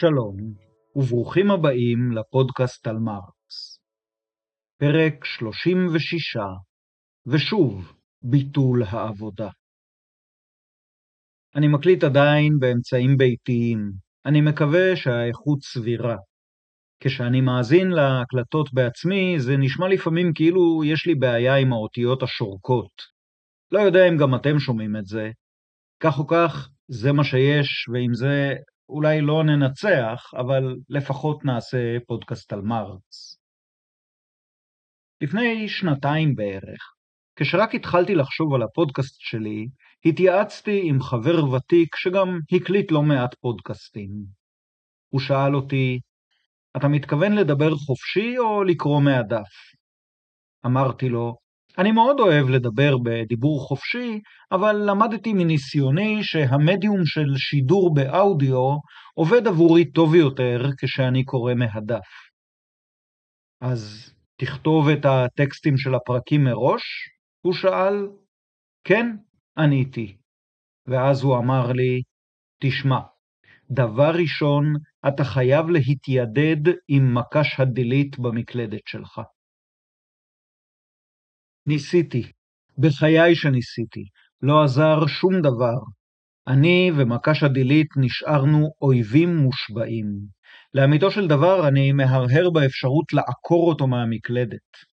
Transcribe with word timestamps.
Shalom. 0.00 0.39
וברוכים 0.96 1.50
הבאים 1.50 2.12
לפודקאסט 2.12 2.86
על 2.86 2.96
מרקס. 2.98 3.80
פרק 4.78 5.24
36, 5.24 6.36
ושוב, 7.26 7.92
ביטול 8.22 8.82
העבודה. 8.82 9.48
אני 11.56 11.68
מקליט 11.68 12.04
עדיין 12.04 12.58
באמצעים 12.60 13.16
ביתיים, 13.16 13.92
אני 14.26 14.40
מקווה 14.40 14.96
שהאיכות 14.96 15.62
סבירה. 15.62 16.16
כשאני 17.00 17.40
מאזין 17.40 17.90
להקלטות 17.90 18.74
בעצמי, 18.74 19.34
זה 19.38 19.56
נשמע 19.56 19.88
לפעמים 19.88 20.32
כאילו 20.34 20.84
יש 20.84 21.06
לי 21.06 21.14
בעיה 21.14 21.56
עם 21.56 21.72
האותיות 21.72 22.22
השורקות. 22.22 22.92
לא 23.72 23.78
יודע 23.78 24.08
אם 24.08 24.16
גם 24.16 24.34
אתם 24.34 24.58
שומעים 24.58 24.96
את 24.96 25.06
זה. 25.06 25.30
כך 26.02 26.18
או 26.18 26.26
כך, 26.26 26.68
זה 26.88 27.12
מה 27.12 27.24
שיש, 27.24 27.88
ועם 27.92 28.14
זה 28.14 28.54
אולי 28.90 29.20
לא 29.20 29.44
ננצח, 29.44 30.30
אבל 30.36 30.76
לפחות 30.88 31.44
נעשה 31.44 31.78
פודקאסט 32.06 32.52
על 32.52 32.60
מרקס. 32.60 33.40
לפני 35.20 35.68
שנתיים 35.68 36.34
בערך, 36.34 36.94
כשרק 37.36 37.74
התחלתי 37.74 38.14
לחשוב 38.14 38.54
על 38.54 38.62
הפודקאסט 38.62 39.16
שלי, 39.18 39.68
התייעצתי 40.04 40.80
עם 40.84 41.00
חבר 41.00 41.44
ותיק 41.44 41.96
שגם 41.96 42.38
הקליט 42.52 42.92
לא 42.92 43.02
מעט 43.02 43.34
פודקאסטים. 43.34 44.10
הוא 45.08 45.20
שאל 45.20 45.56
אותי, 45.56 46.00
אתה 46.76 46.88
מתכוון 46.88 47.32
לדבר 47.32 47.74
חופשי 47.74 48.38
או 48.38 48.64
לקרוא 48.64 49.02
מהדף? 49.02 49.52
אמרתי 50.66 51.08
לו, 51.08 51.36
אני 51.80 51.92
מאוד 51.92 52.20
אוהב 52.20 52.48
לדבר 52.48 52.96
בדיבור 52.98 53.60
חופשי, 53.60 54.20
אבל 54.52 54.76
למדתי 54.90 55.32
מניסיוני 55.32 56.18
שהמדיום 56.22 57.04
של 57.04 57.36
שידור 57.36 57.94
באודיו 57.94 58.78
עובד 59.14 59.46
עבורי 59.46 59.92
טוב 59.92 60.14
יותר 60.14 60.70
כשאני 60.78 61.24
קורא 61.24 61.54
מהדף. 61.54 62.08
אז 63.60 64.14
תכתוב 64.36 64.88
את 64.88 65.04
הטקסטים 65.04 65.76
של 65.76 65.94
הפרקים 65.94 66.44
מראש? 66.44 66.82
הוא 67.40 67.52
שאל. 67.52 68.08
כן, 68.84 69.06
עניתי. 69.58 70.16
ואז 70.86 71.22
הוא 71.22 71.38
אמר 71.38 71.72
לי, 71.72 72.02
תשמע, 72.62 73.00
דבר 73.70 74.10
ראשון, 74.10 74.64
אתה 75.08 75.24
חייב 75.24 75.66
להתיידד 75.68 76.72
עם 76.88 77.14
מקש 77.14 77.60
הדילית 77.60 78.18
במקלדת 78.18 78.82
שלך. 78.86 79.20
ניסיתי, 81.66 82.22
בחיי 82.78 83.34
שניסיתי, 83.34 84.04
לא 84.42 84.64
עזר 84.64 85.06
שום 85.06 85.40
דבר. 85.40 85.78
אני 86.48 86.90
ומקש 86.96 87.42
הדילית 87.42 87.86
נשארנו 87.96 88.70
אויבים 88.82 89.36
מושבעים. 89.36 90.06
לאמיתו 90.74 91.10
של 91.10 91.28
דבר, 91.28 91.68
אני 91.68 91.92
מהרהר 91.92 92.50
באפשרות 92.50 93.12
לעקור 93.12 93.68
אותו 93.68 93.86
מהמקלדת. 93.86 94.90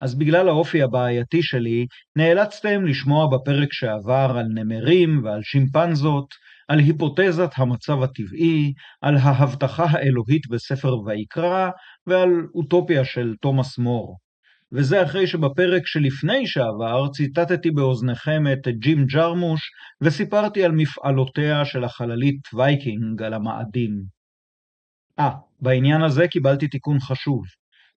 אז 0.00 0.18
בגלל 0.18 0.48
האופי 0.48 0.82
הבעייתי 0.82 1.42
שלי, 1.42 1.86
נאלצתם 2.16 2.84
לשמוע 2.84 3.26
בפרק 3.26 3.72
שעבר 3.72 4.36
על 4.38 4.46
נמרים 4.54 5.24
ועל 5.24 5.42
שימפנזות, 5.42 6.34
על 6.68 6.78
היפותזת 6.78 7.50
המצב 7.56 8.02
הטבעי, 8.02 8.72
על 9.00 9.16
ההבטחה 9.16 9.84
האלוהית 9.90 10.48
בספר 10.50 11.00
ויקרא, 11.00 11.70
ועל 12.06 12.30
אוטופיה 12.54 13.04
של 13.04 13.34
תומאס 13.40 13.78
מור. 13.78 14.18
וזה 14.74 15.02
אחרי 15.02 15.26
שבפרק 15.26 15.86
שלפני 15.86 16.46
שעבר 16.46 17.08
ציטטתי 17.08 17.70
באוזניכם 17.70 18.42
את 18.52 18.68
ג'ים 18.68 19.04
ג'רמוש 19.06 19.60
וסיפרתי 20.00 20.64
על 20.64 20.72
מפעלותיה 20.72 21.64
של 21.64 21.84
החללית 21.84 22.40
וייקינג 22.54 23.22
על 23.22 23.34
המאדים. 23.34 24.02
אה, 25.18 25.30
בעניין 25.60 26.02
הזה 26.02 26.28
קיבלתי 26.28 26.68
תיקון 26.68 27.00
חשוב. 27.00 27.42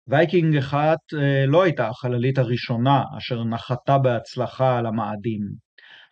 וייקינג 0.07 0.57
1 0.57 0.97
אה, 1.13 1.45
לא 1.47 1.63
הייתה 1.63 1.87
החללית 1.87 2.37
הראשונה 2.37 3.03
אשר 3.17 3.43
נחתה 3.43 3.97
בהצלחה 3.97 4.77
על 4.77 4.85
המאדים. 4.85 5.41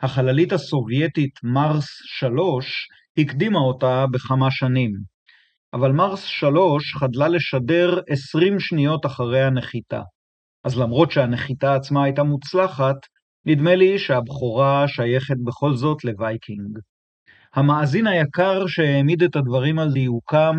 החללית 0.02 0.54
הסובייטית 0.54 1.40
מרס 1.44 1.88
3 2.20 2.88
הקדימה 3.18 3.60
אותה 3.60 4.06
בכמה 4.12 4.48
שנים. 4.52 4.92
אבל 5.74 5.92
מרס 5.92 6.24
3 6.24 6.96
חדלה 6.96 7.28
לשדר 7.28 8.00
20 8.10 8.60
שניות 8.60 9.06
אחרי 9.06 9.44
הנחיתה. 9.44 10.02
אז 10.66 10.78
למרות 10.78 11.12
שהנחיתה 11.12 11.76
עצמה 11.76 12.04
הייתה 12.04 12.24
מוצלחת, 12.24 12.96
נדמה 13.46 13.76
לי 13.76 14.00
שהבכורה 14.00 14.88
שייכת 14.88 15.36
בכל 15.46 15.76
זאת 15.76 16.04
לווייקינג. 16.04 16.80
המאזין 17.54 18.08
היקר 18.08 18.68
שהעמיד 18.68 19.24
את 19.24 19.36
הדברים 19.36 19.80
על 19.80 19.92
דיוקם, 19.92 20.56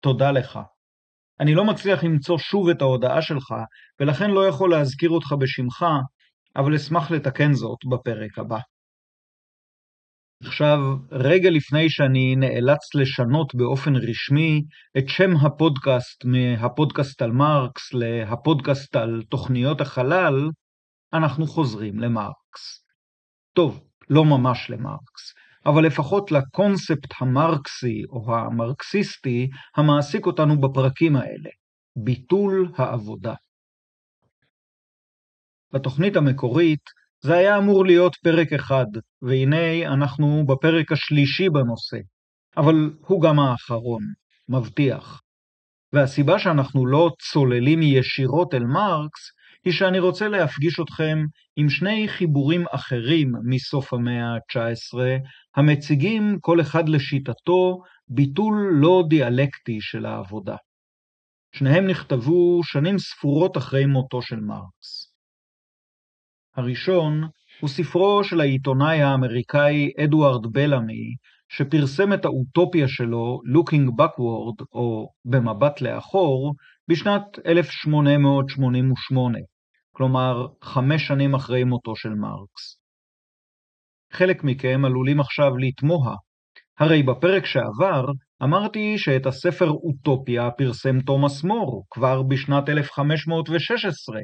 תודה 0.00 0.30
לך. 0.30 0.58
אני 1.40 1.54
לא 1.54 1.64
מצליח 1.64 2.04
למצוא 2.04 2.38
שוב 2.38 2.68
את 2.68 2.82
ההודעה 2.82 3.22
שלך, 3.22 3.54
ולכן 4.00 4.30
לא 4.30 4.46
יכול 4.46 4.70
להזכיר 4.70 5.10
אותך 5.10 5.32
בשמך, 5.38 5.84
אבל 6.56 6.74
אשמח 6.74 7.10
לתקן 7.10 7.52
זאת 7.52 7.78
בפרק 7.90 8.38
הבא. 8.38 8.58
עכשיו, 10.42 10.78
רגע 11.10 11.50
לפני 11.50 11.90
שאני 11.90 12.36
נאלץ 12.36 12.94
לשנות 12.94 13.54
באופן 13.54 13.96
רשמי 13.96 14.62
את 14.98 15.08
שם 15.08 15.36
הפודקאסט 15.36 16.24
מהפודקאסט 16.24 17.22
על 17.22 17.30
מרקס 17.32 17.92
להפודקאסט 17.94 18.96
על 18.96 19.22
תוכניות 19.30 19.80
החלל, 19.80 20.50
אנחנו 21.12 21.46
חוזרים 21.46 21.98
למרקס. 21.98 22.84
טוב, 23.52 23.84
לא 24.10 24.24
ממש 24.24 24.70
למרקס, 24.70 25.34
אבל 25.66 25.86
לפחות 25.86 26.32
לקונספט 26.32 27.14
המרקסי 27.20 28.02
או 28.10 28.36
המרקסיסטי 28.36 29.48
המעסיק 29.76 30.26
אותנו 30.26 30.60
בפרקים 30.60 31.16
האלה, 31.16 31.50
ביטול 31.96 32.72
העבודה. 32.76 33.34
בתוכנית 35.72 36.16
המקורית 36.16 36.90
זה 37.26 37.34
היה 37.34 37.58
אמור 37.58 37.86
להיות 37.86 38.16
פרק 38.16 38.52
אחד, 38.52 38.86
והנה 39.22 39.86
אנחנו 39.86 40.44
בפרק 40.46 40.92
השלישי 40.92 41.48
בנושא, 41.48 41.96
אבל 42.56 42.90
הוא 43.06 43.22
גם 43.22 43.38
האחרון, 43.38 44.02
מבטיח. 44.48 45.20
והסיבה 45.92 46.38
שאנחנו 46.38 46.86
לא 46.86 47.10
צוללים 47.32 47.82
ישירות 47.82 48.54
אל 48.54 48.64
מרקס, 48.64 49.20
היא 49.64 49.72
שאני 49.72 49.98
רוצה 49.98 50.28
להפגיש 50.28 50.80
אתכם 50.80 51.18
עם 51.56 51.68
שני 51.68 52.08
חיבורים 52.08 52.64
אחרים 52.70 53.32
מסוף 53.44 53.92
המאה 53.92 54.34
ה-19, 54.34 54.98
המציגים 55.56 56.38
כל 56.40 56.60
אחד 56.60 56.88
לשיטתו 56.88 57.82
ביטול 58.08 58.70
לא 58.72 59.02
דיאלקטי 59.08 59.78
של 59.80 60.06
העבודה. 60.06 60.56
שניהם 61.54 61.86
נכתבו 61.86 62.60
שנים 62.64 62.98
ספורות 62.98 63.56
אחרי 63.56 63.86
מותו 63.86 64.22
של 64.22 64.40
מרקס. 64.40 65.15
הראשון 66.56 67.28
הוא 67.60 67.70
ספרו 67.70 68.24
של 68.24 68.40
העיתונאי 68.40 69.02
האמריקאי 69.02 69.90
אדוארד 70.04 70.46
בלאמי, 70.52 71.14
שפרסם 71.48 72.12
את 72.12 72.24
האוטופיה 72.24 72.88
שלו 72.88 73.40
Looking 73.54 73.88
Backward, 74.00 74.64
או 74.72 75.08
במבט 75.24 75.80
לאחור, 75.80 76.54
בשנת 76.88 77.22
1888, 77.46 79.38
כלומר 79.92 80.46
חמש 80.62 81.06
שנים 81.06 81.34
אחרי 81.34 81.64
מותו 81.64 81.96
של 81.96 82.14
מרקס. 82.14 82.80
חלק 84.12 84.44
מכם 84.44 84.84
עלולים 84.84 85.20
עכשיו 85.20 85.56
לתמוה, 85.56 86.14
הרי 86.78 87.02
בפרק 87.02 87.46
שעבר 87.46 88.06
אמרתי 88.42 88.98
שאת 88.98 89.26
הספר 89.26 89.70
אוטופיה 89.70 90.50
פרסם 90.50 91.00
תומאס 91.00 91.44
מור 91.44 91.84
כבר 91.90 92.22
בשנת 92.22 92.68
1516, 92.68 94.20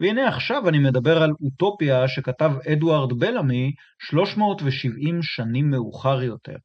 והנה 0.00 0.28
עכשיו 0.28 0.68
אני 0.68 0.78
מדבר 0.78 1.22
על 1.22 1.30
אוטופיה 1.40 2.08
שכתב 2.08 2.50
אדוארד 2.72 3.18
בלעמי 3.18 3.72
370 3.98 5.18
שנים 5.22 5.70
מאוחר 5.70 6.22
יותר. 6.22 6.56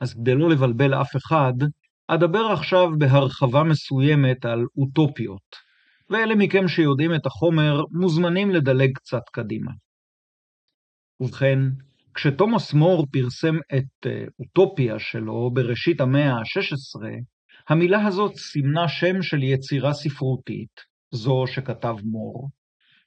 אז 0.00 0.14
כדי 0.14 0.34
לא 0.34 0.50
לבלבל 0.50 0.94
אף 0.94 1.16
אחד, 1.16 1.52
אדבר 2.08 2.46
עכשיו 2.52 2.88
בהרחבה 2.98 3.62
מסוימת 3.64 4.44
על 4.44 4.64
אוטופיות, 4.76 5.56
ואלה 6.10 6.34
מכם 6.34 6.68
שיודעים 6.68 7.14
את 7.14 7.26
החומר 7.26 7.84
מוזמנים 8.00 8.50
לדלג 8.50 8.90
קצת 8.94 9.22
קדימה. 9.32 9.70
ובכן, 11.20 11.58
כשתומאס 12.14 12.74
מור 12.74 13.06
פרסם 13.12 13.56
את 13.56 14.06
אה, 14.06 14.24
אוטופיה 14.38 14.98
שלו 14.98 15.50
בראשית 15.54 16.00
המאה 16.00 16.32
ה-16, 16.32 17.06
המילה 17.68 18.06
הזאת 18.06 18.36
סימנה 18.36 18.88
שם 18.88 19.22
של 19.22 19.42
יצירה 19.42 19.92
ספרותית, 19.92 20.89
זו 21.12 21.44
שכתב 21.46 21.96
מור, 22.04 22.48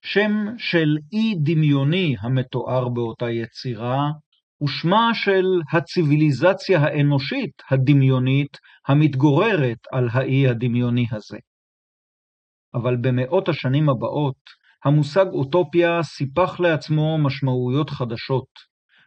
שם 0.02 0.32
של 0.58 0.98
אי 1.14 1.36
דמיוני 1.44 2.16
המתואר 2.22 2.90
באותה 2.90 3.30
יצירה, 3.30 4.12
ושמה 4.64 5.10
של 5.14 5.46
הציוויליזציה 5.74 6.80
האנושית 6.80 7.62
הדמיונית 7.72 8.58
המתגוררת 8.88 9.78
על 9.92 10.10
האי 10.12 10.48
הדמיוני 10.48 11.06
הזה. 11.12 11.38
אבל 12.74 12.96
במאות 13.02 13.50
השנים 13.50 13.90
הבאות, 13.90 14.64
המושג 14.86 15.26
אוטופיה 15.32 16.04
סיפח 16.04 16.60
לעצמו 16.60 17.18
משמעויות 17.18 17.90
חדשות, 17.90 18.48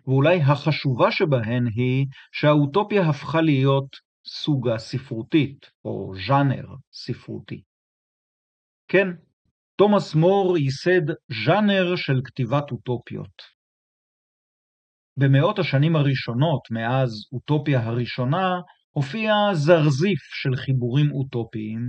ואולי 0.06 0.43
החשובה 0.43 1.12
שבהן 1.12 1.66
היא 1.75 2.06
שהאוטופיה 2.32 3.08
הפכה 3.08 3.40
להיות 3.40 3.96
סוגה 4.26 4.78
ספרותית, 4.78 5.66
או 5.84 6.12
ז'אנר 6.26 6.66
ספרותי. 6.93 7.62
כן, 8.88 9.08
תומאס 9.76 10.14
מור 10.14 10.58
ייסד 10.58 11.06
ז'אנר 11.46 11.96
של 11.96 12.20
כתיבת 12.24 12.70
אוטופיות. 12.70 13.56
במאות 15.18 15.58
השנים 15.58 15.96
הראשונות 15.96 16.60
מאז 16.70 17.10
אוטופיה 17.32 17.86
הראשונה, 17.86 18.54
הופיע 18.92 19.34
זרזיף 19.52 20.20
של 20.42 20.56
חיבורים 20.56 21.12
אוטופיים, 21.12 21.80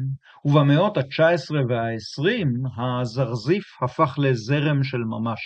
ובמאות 0.45 0.97
ה-19 0.97 1.53
וה-20 1.69 2.47
הזרזיף 2.81 3.83
הפך 3.83 4.15
לזרם 4.19 4.83
של 4.83 4.97
ממש. 4.97 5.39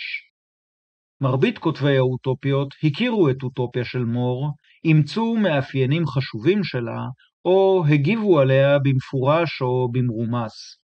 מרבית 1.20 1.58
כותבי 1.58 1.96
האוטופיות 1.96 2.68
הכירו 2.84 3.30
את 3.30 3.42
אוטופיה 3.42 3.84
של 3.84 4.04
מור, 4.04 4.50
אימצו 4.84 5.34
מאפיינים 5.34 6.06
חשובים 6.06 6.64
שלה, 6.64 7.00
או 7.44 7.84
הגיבו 7.90 8.40
עליה 8.40 8.78
במפורש 8.78 9.62
או 9.62 9.88
במרומז. 9.92 10.81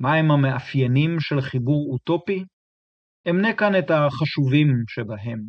מהם 0.00 0.30
המאפיינים 0.30 1.20
של 1.20 1.40
חיבור 1.40 1.92
אוטופי? 1.92 2.44
אמנה 3.28 3.52
כאן 3.52 3.78
את 3.78 3.90
החשובים 3.90 4.84
שבהם. 4.88 5.40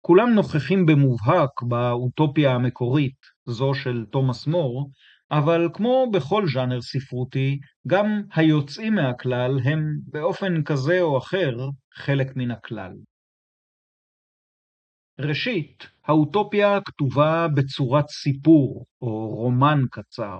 כולם 0.00 0.34
נוכחים 0.34 0.86
במובהק 0.86 1.62
באוטופיה 1.62 2.54
המקורית, 2.54 3.16
זו 3.46 3.74
של 3.74 4.04
תומאס 4.12 4.46
מור, 4.46 4.90
אבל 5.30 5.68
כמו 5.74 6.06
בכל 6.12 6.44
ז'אנר 6.54 6.80
ספרותי, 6.80 7.58
גם 7.86 8.22
היוצאים 8.34 8.94
מהכלל 8.94 9.58
הם 9.64 9.80
באופן 10.06 10.62
כזה 10.64 11.00
או 11.00 11.18
אחר 11.18 11.56
חלק 11.94 12.36
מן 12.36 12.50
הכלל. 12.50 12.92
ראשית, 15.20 15.86
האוטופיה 16.04 16.78
כתובה 16.84 17.46
בצורת 17.54 18.08
סיפור 18.08 18.86
או 19.02 19.28
רומן 19.28 19.78
קצר. 19.90 20.38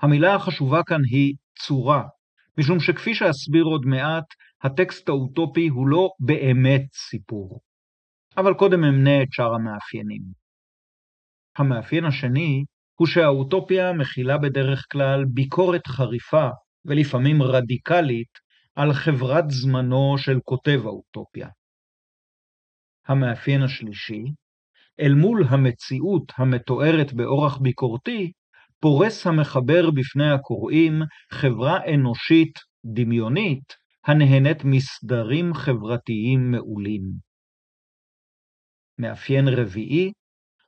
המילה 0.00 0.34
החשובה 0.34 0.82
כאן 0.86 1.00
היא 1.10 1.34
צורה, 1.58 2.02
משום 2.58 2.80
שכפי 2.80 3.14
שאסביר 3.14 3.64
עוד 3.64 3.86
מעט, 3.86 4.24
הטקסט 4.62 5.08
האוטופי 5.08 5.68
הוא 5.68 5.88
לא 5.88 6.08
באמת 6.20 6.82
סיפור. 6.94 7.60
אבל 8.36 8.54
קודם 8.54 8.84
אמנה 8.84 9.22
את 9.22 9.28
שאר 9.30 9.54
המאפיינים. 9.54 10.22
המאפיין 11.58 12.04
השני 12.04 12.64
הוא 12.94 13.06
שהאוטופיה 13.06 13.92
מכילה 13.92 14.38
בדרך 14.38 14.86
כלל 14.92 15.24
ביקורת 15.24 15.86
חריפה 15.86 16.48
ולפעמים 16.84 17.42
רדיקלית 17.42 18.38
על 18.74 18.92
חברת 18.92 19.44
זמנו 19.48 20.14
של 20.18 20.38
כותב 20.44 20.80
האוטופיה. 20.84 21.48
המאפיין 23.06 23.62
השלישי, 23.62 24.24
אל 25.00 25.14
מול 25.14 25.44
המציאות 25.48 26.32
המתוארת 26.36 27.12
באורח 27.12 27.58
ביקורתי, 27.58 28.32
פורס 28.80 29.26
המחבר 29.26 29.90
בפני 29.90 30.30
הקוראים 30.30 31.02
חברה 31.32 31.78
אנושית 31.94 32.58
דמיונית 32.84 33.74
הנהנית 34.06 34.64
מסדרים 34.64 35.54
חברתיים 35.54 36.50
מעולים. 36.50 37.02
מאפיין 38.98 39.48
רביעי, 39.48 40.12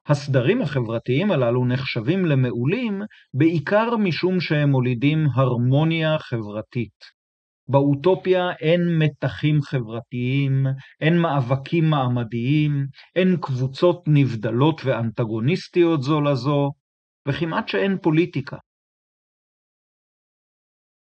הסדרים 0.07 0.63
החברתיים 0.63 1.31
הללו 1.31 1.65
נחשבים 1.65 2.27
למעולים 2.27 3.03
בעיקר 3.35 3.97
משום 3.97 4.41
שהם 4.41 4.71
מולידים 4.71 5.27
הרמוניה 5.35 6.19
חברתית. 6.19 7.21
באוטופיה 7.69 8.51
אין 8.61 8.99
מתחים 8.99 9.63
חברתיים, 9.63 10.67
אין 11.01 11.19
מאבקים 11.19 11.91
מעמדיים, 11.91 12.87
אין 13.17 13.37
קבוצות 13.41 14.05
נבדלות 14.07 14.81
ואנטגוניסטיות 14.85 16.03
זו 16.03 16.21
לזו, 16.21 16.71
וכמעט 17.29 17.69
שאין 17.69 17.99
פוליטיקה. 18.03 18.57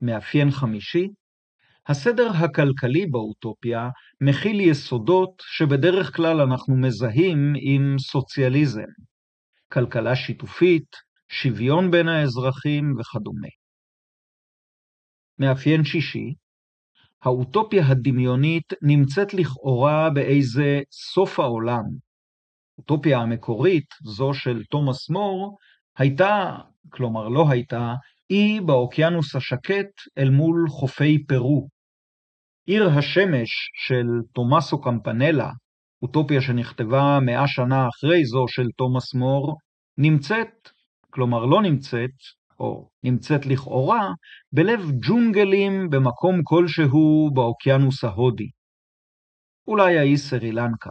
מאפיין 0.00 0.50
חמישי, 0.50 1.08
הסדר 1.88 2.30
הכלכלי 2.30 3.06
באוטופיה 3.06 3.88
מכיל 4.20 4.60
יסודות 4.60 5.32
שבדרך 5.40 6.16
כלל 6.16 6.40
אנחנו 6.40 6.76
מזהים 6.76 7.52
עם 7.60 7.98
סוציאליזם, 7.98 8.90
כלכלה 9.72 10.16
שיתופית, 10.16 10.96
שוויון 11.28 11.90
בין 11.90 12.08
האזרחים 12.08 12.94
וכדומה. 12.98 13.48
מאפיין 15.38 15.84
שישי, 15.84 16.34
האוטופיה 17.22 17.86
הדמיונית 17.88 18.72
נמצאת 18.82 19.34
לכאורה 19.34 20.10
באיזה 20.10 20.80
סוף 20.92 21.40
העולם. 21.40 21.84
אוטופיה 22.78 23.18
המקורית, 23.18 23.86
זו 24.02 24.34
של 24.34 24.64
תומאס 24.64 25.10
מור, 25.10 25.56
הייתה, 25.98 26.56
כלומר 26.90 27.28
לא 27.28 27.46
הייתה, 27.50 27.94
אי 28.30 28.60
באוקיינוס 28.60 29.36
השקט 29.36 29.90
אל 30.18 30.30
מול 30.30 30.68
חופי 30.68 31.26
פרו. 31.26 31.68
עיר 32.66 32.88
השמש 32.88 33.48
של 33.86 34.06
תומאסו 34.32 34.80
קמפנלה, 34.80 35.50
אוטופיה 36.02 36.40
שנכתבה 36.40 37.18
מאה 37.22 37.48
שנה 37.48 37.88
אחרי 37.88 38.24
זו 38.24 38.44
של 38.48 38.66
תומאס 38.76 39.14
מור, 39.14 39.56
נמצאת, 39.98 40.68
כלומר 41.10 41.44
לא 41.44 41.62
נמצאת, 41.62 42.10
או 42.60 42.88
נמצאת 43.02 43.46
לכאורה, 43.46 44.10
בלב 44.52 44.80
ג'ונגלים 45.08 45.90
במקום 45.90 46.40
כלשהו 46.44 47.30
באוקיינוס 47.34 48.04
ההודי. 48.04 48.48
אולי 49.68 49.98
האי 49.98 50.16
סרילנקה. 50.16 50.90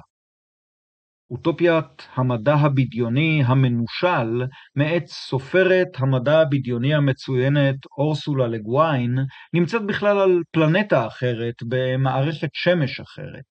אוטופיית 1.31 2.07
המדע 2.13 2.53
הבדיוני 2.53 3.41
המנושל 3.45 4.45
מאת 4.75 5.07
סופרת 5.07 5.87
המדע 5.97 6.39
הבדיוני 6.41 6.93
המצוינת 6.93 7.75
אורסולה 7.97 8.47
לגוויין, 8.47 9.15
נמצאת 9.53 9.81
בכלל 9.87 10.17
על 10.17 10.41
פלנטה 10.51 11.07
אחרת, 11.07 11.55
במערכת 11.69 12.49
שמש 12.53 12.99
אחרת. 12.99 13.51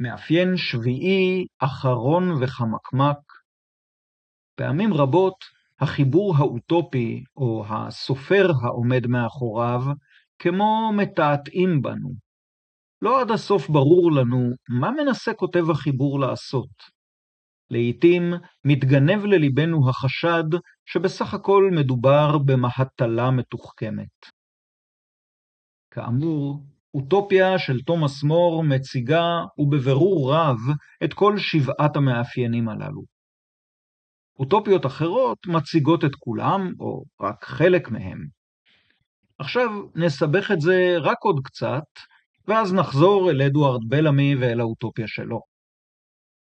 מאפיין 0.00 0.56
שביעי, 0.56 1.46
אחרון 1.58 2.24
וחמקמק. 2.42 3.18
פעמים 4.56 4.94
רבות 4.94 5.44
החיבור 5.80 6.36
האוטופי 6.36 7.24
או 7.36 7.64
הסופר 7.68 8.46
העומד 8.62 9.06
מאחוריו 9.06 9.80
כמו 10.38 10.92
מתעתעים 10.96 11.82
בנו. 11.82 12.27
לא 13.02 13.20
עד 13.20 13.30
הסוף 13.30 13.68
ברור 13.68 14.12
לנו 14.12 14.50
מה 14.68 14.90
מנסה 14.90 15.34
כותב 15.34 15.70
החיבור 15.70 16.20
לעשות. 16.20 16.98
לעתים 17.70 18.22
מתגנב 18.64 19.24
לליבנו 19.24 19.90
החשד 19.90 20.58
שבסך 20.86 21.34
הכל 21.34 21.70
מדובר 21.72 22.38
במהטלה 22.38 23.30
מתוחכמת. 23.30 24.26
כאמור, 25.90 26.62
אוטופיה 26.94 27.58
של 27.58 27.80
תומאס 27.80 28.22
מור 28.22 28.64
מציגה, 28.64 29.26
ובבירור 29.58 30.34
רב, 30.34 30.58
את 31.04 31.14
כל 31.14 31.38
שבעת 31.38 31.96
המאפיינים 31.96 32.68
הללו. 32.68 33.02
אוטופיות 34.38 34.86
אחרות 34.86 35.38
מציגות 35.46 36.04
את 36.04 36.14
כולם, 36.18 36.72
או 36.80 37.04
רק 37.20 37.44
חלק 37.44 37.90
מהם. 37.90 38.26
עכשיו 39.38 39.68
נסבך 39.94 40.50
את 40.50 40.60
זה 40.60 40.96
רק 41.00 41.18
עוד 41.22 41.40
קצת, 41.44 41.84
ואז 42.48 42.74
נחזור 42.74 43.30
אל 43.30 43.42
אדוארד 43.42 43.80
בלמי 43.88 44.34
ואל 44.34 44.60
האוטופיה 44.60 45.06
שלו. 45.08 45.40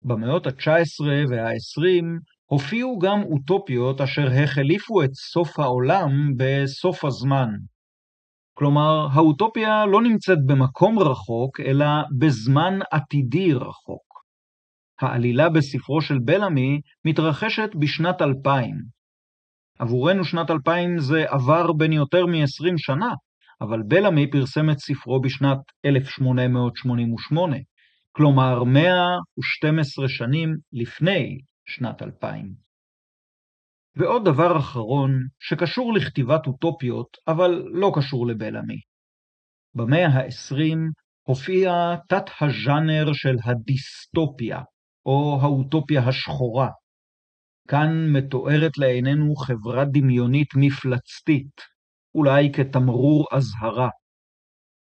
במאות 0.05 0.47
ה-19 0.47 1.03
וה-20 1.29 2.05
הופיעו 2.45 2.99
גם 2.99 3.23
אוטופיות 3.23 4.01
אשר 4.01 4.27
החליפו 4.43 5.03
את 5.03 5.13
סוף 5.13 5.59
העולם 5.59 6.09
בסוף 6.37 7.05
הזמן. 7.05 7.49
כלומר, 8.53 9.07
האוטופיה 9.13 9.85
לא 9.85 10.01
נמצאת 10.01 10.37
במקום 10.45 10.99
רחוק, 10.99 11.59
אלא 11.59 11.85
בזמן 12.19 12.79
עתידי 12.91 13.53
רחוק. 13.53 14.13
העלילה 15.01 15.49
בספרו 15.49 16.01
של 16.01 16.19
בלמי 16.19 16.81
מתרחשת 17.05 17.69
בשנת 17.79 18.21
2000. 18.21 18.75
עבורנו 19.79 20.23
שנת 20.23 20.51
2000 20.51 20.99
זה 20.99 21.25
עבר 21.27 21.73
בין 21.73 21.93
יותר 21.93 22.25
מ-20 22.25 22.73
שנה, 22.77 23.13
אבל 23.63 23.81
בלעמי 23.87 24.31
פרסם 24.31 24.69
את 24.69 24.77
ספרו 24.79 25.21
בשנת 25.21 25.57
1888, 25.85 27.57
כלומר 28.11 28.63
112 28.63 30.07
שנים 30.07 30.55
לפני 30.71 31.37
שנת 31.65 32.01
2000. 32.01 32.53
ועוד 33.95 34.25
דבר 34.25 34.57
אחרון, 34.57 35.11
שקשור 35.39 35.93
לכתיבת 35.93 36.47
אוטופיות, 36.47 37.17
אבל 37.27 37.63
לא 37.71 37.91
קשור 37.95 38.27
לבלעמי. 38.27 38.79
במאה 39.75 40.07
ה-20 40.07 40.77
הופיע 41.27 41.95
תת-הז'אנר 42.09 43.13
של 43.13 43.35
הדיסטופיה, 43.43 44.61
או 45.05 45.39
האוטופיה 45.41 46.01
השחורה. 46.01 46.69
כאן 47.67 48.07
מתוארת 48.09 48.77
לעינינו 48.77 49.35
חברה 49.35 49.85
דמיונית 49.85 50.47
מפלצתית, 50.55 51.72
אולי 52.15 52.51
כתמרור 52.51 53.27
אזהרה. 53.31 53.89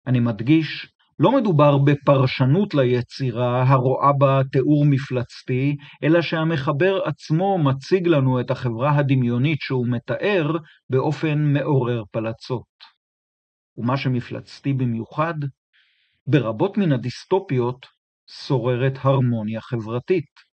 אני 0.07 0.19
מדגיש, 0.19 0.93
לא 1.19 1.31
מדובר 1.31 1.77
בפרשנות 1.77 2.73
ליצירה 2.73 3.63
הרואה 3.63 4.13
בה 4.13 4.41
תיאור 4.51 4.85
מפלצתי, 4.85 5.75
אלא 6.03 6.21
שהמחבר 6.21 6.99
עצמו 7.05 7.57
מציג 7.57 8.07
לנו 8.07 8.39
את 8.39 8.51
החברה 8.51 8.97
הדמיונית 8.97 9.59
שהוא 9.61 9.87
מתאר 9.87 10.51
באופן 10.89 11.53
מעורר 11.53 12.03
פלצות. 12.11 12.71
ומה 13.77 13.97
שמפלצתי 13.97 14.73
במיוחד, 14.73 15.33
ברבות 16.27 16.77
מן 16.77 16.91
הדיסטופיות 16.91 17.85
שוררת 18.27 18.93
הרמוניה 19.01 19.61
חברתית. 19.61 20.51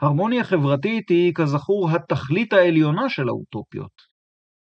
הרמוניה 0.00 0.44
חברתית 0.44 1.08
היא, 1.08 1.32
כזכור, 1.34 1.90
התכלית 1.90 2.52
העליונה 2.52 3.08
של 3.08 3.28
האוטופיות, 3.28 4.15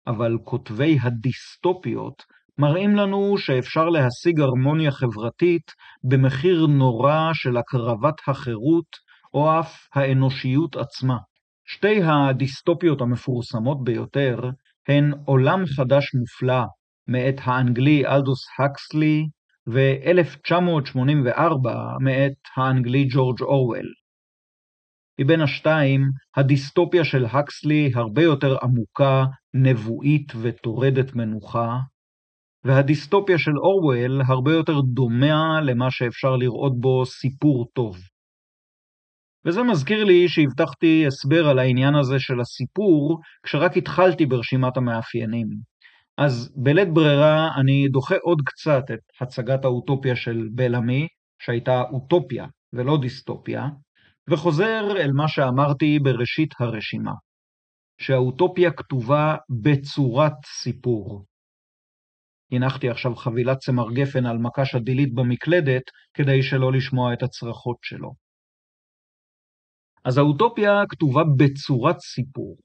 אבל 0.09 0.39
כותבי 0.45 0.99
הדיסטופיות 1.03 2.23
מראים 2.59 2.97
לנו 2.97 3.39
שאפשר 3.39 3.89
להשיג 3.89 4.41
הרמוניה 4.41 4.91
חברתית 4.91 5.73
במחיר 6.05 6.67
נורא 6.67 7.31
של 7.33 7.57
הקרבת 7.57 8.15
החירות 8.29 9.09
או 9.35 9.61
אף 9.61 9.89
האנושיות 9.95 10.77
עצמה. 10.77 11.17
שתי 11.67 12.03
הדיסטופיות 12.03 13.01
המפורסמות 13.01 13.85
ביותר 13.85 14.41
הן 14.89 15.13
עולם 15.25 15.67
חדש 15.67 16.15
מופלא 16.15 16.63
מאת 17.09 17.41
האנגלי 17.45 18.07
אלדוס 18.07 18.47
הקסלי 18.59 19.27
ו-1984 19.67 21.69
מאת 22.01 22.33
האנגלי 22.57 23.09
ג'ורג' 23.13 23.43
אורוול. 23.43 23.87
מבין 25.21 25.41
השתיים, 25.41 26.01
הדיסטופיה 26.37 27.05
של 27.05 27.25
הקסלי 27.25 27.91
הרבה 27.95 28.23
יותר 28.23 28.57
עמוקה, 28.63 29.25
נבואית 29.55 30.33
וטורדת 30.43 31.15
מנוחה, 31.15 31.79
והדיסטופיה 32.65 33.39
של 33.39 33.59
אורוול 33.59 34.23
הרבה 34.27 34.53
יותר 34.53 34.81
דומה 34.81 35.61
למה 35.61 35.91
שאפשר 35.91 36.37
לראות 36.37 36.81
בו 36.81 37.07
סיפור 37.07 37.67
טוב. 37.73 37.97
וזה 39.47 39.63
מזכיר 39.63 40.05
לי 40.05 40.29
שהבטחתי 40.29 41.07
הסבר 41.07 41.49
על 41.49 41.59
העניין 41.59 41.95
הזה 41.95 42.19
של 42.19 42.41
הסיפור, 42.41 43.21
כשרק 43.43 43.77
התחלתי 43.77 44.27
ברשימת 44.27 44.77
המאפיינים. 44.77 45.49
אז 46.19 46.53
בלית 46.57 46.93
ברירה 46.93 47.49
אני 47.61 47.89
דוחה 47.89 48.15
עוד 48.23 48.39
קצת 48.47 48.85
את 48.93 49.23
הצגת 49.23 49.65
האוטופיה 49.65 50.17
של 50.17 50.49
בלעמי, 50.55 51.07
שהייתה 51.43 51.83
אוטופיה 51.91 52.47
ולא 52.73 52.99
דיסטופיה, 53.01 53.69
וחוזר 54.31 54.83
אל 54.97 55.13
מה 55.13 55.29
שאמרתי 55.29 55.99
בראשית 55.99 56.55
הרשימה, 56.61 57.13
שהאוטופיה 58.01 58.71
כתובה 58.73 59.37
בצורת 59.63 60.33
סיפור. 60.63 61.25
הנחתי 62.53 62.89
עכשיו 62.91 63.17
חבילת 63.17 63.59
צמר 63.59 63.93
גפן 63.93 64.27
על 64.27 64.39
מקש 64.39 64.75
הדילית 64.75 65.15
במקלדת, 65.15 65.83
כדי 66.15 66.43
שלא 66.43 66.73
לשמוע 66.73 67.13
את 67.13 67.23
הצרחות 67.23 67.77
שלו. 67.83 68.15
אז 70.05 70.19
האוטופיה 70.19 70.73
כתובה 70.89 71.23
בצורת 71.39 71.99
סיפור. 72.01 72.57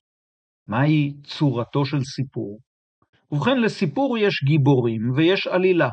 מהי 0.68 1.14
צורתו 1.24 1.86
של 1.86 2.04
סיפור? 2.04 2.60
ובכן, 3.32 3.58
לסיפור 3.62 4.18
יש 4.18 4.44
גיבורים 4.44 5.02
ויש 5.16 5.48
עלילה. 5.48 5.90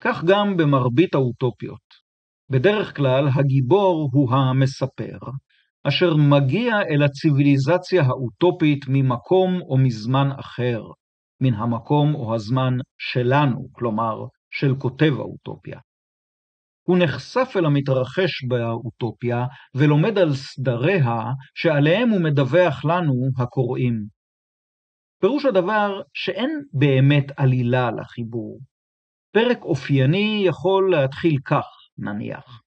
כך 0.00 0.24
גם 0.24 0.56
במרבית 0.56 1.14
האוטופיות. 1.14 2.05
בדרך 2.50 2.96
כלל 2.96 3.28
הגיבור 3.34 4.10
הוא 4.12 4.34
המספר, 4.34 5.18
אשר 5.88 6.16
מגיע 6.16 6.82
אל 6.90 7.02
הציוויליזציה 7.02 8.02
האוטופית 8.02 8.84
ממקום 8.88 9.60
או 9.62 9.78
מזמן 9.78 10.28
אחר, 10.40 10.82
מן 11.40 11.54
המקום 11.54 12.14
או 12.14 12.34
הזמן 12.34 12.74
שלנו, 12.98 13.68
כלומר, 13.72 14.26
של 14.50 14.74
כותב 14.78 15.12
האוטופיה. 15.18 15.78
הוא 16.82 16.98
נחשף 16.98 17.48
אל 17.56 17.64
המתרחש 17.66 18.44
באוטופיה 18.48 19.44
ולומד 19.74 20.18
על 20.18 20.34
סדריה 20.34 21.22
שעליהם 21.54 22.10
הוא 22.10 22.20
מדווח 22.20 22.84
לנו, 22.84 23.14
הקוראים. 23.38 24.06
פירוש 25.20 25.44
הדבר 25.44 26.00
שאין 26.14 26.50
באמת 26.72 27.24
עלילה 27.36 27.90
לחיבור. 27.90 28.60
פרק 29.32 29.62
אופייני 29.62 30.42
יכול 30.46 30.90
להתחיל 30.90 31.38
כך, 31.44 31.66
נניח. 31.98 32.62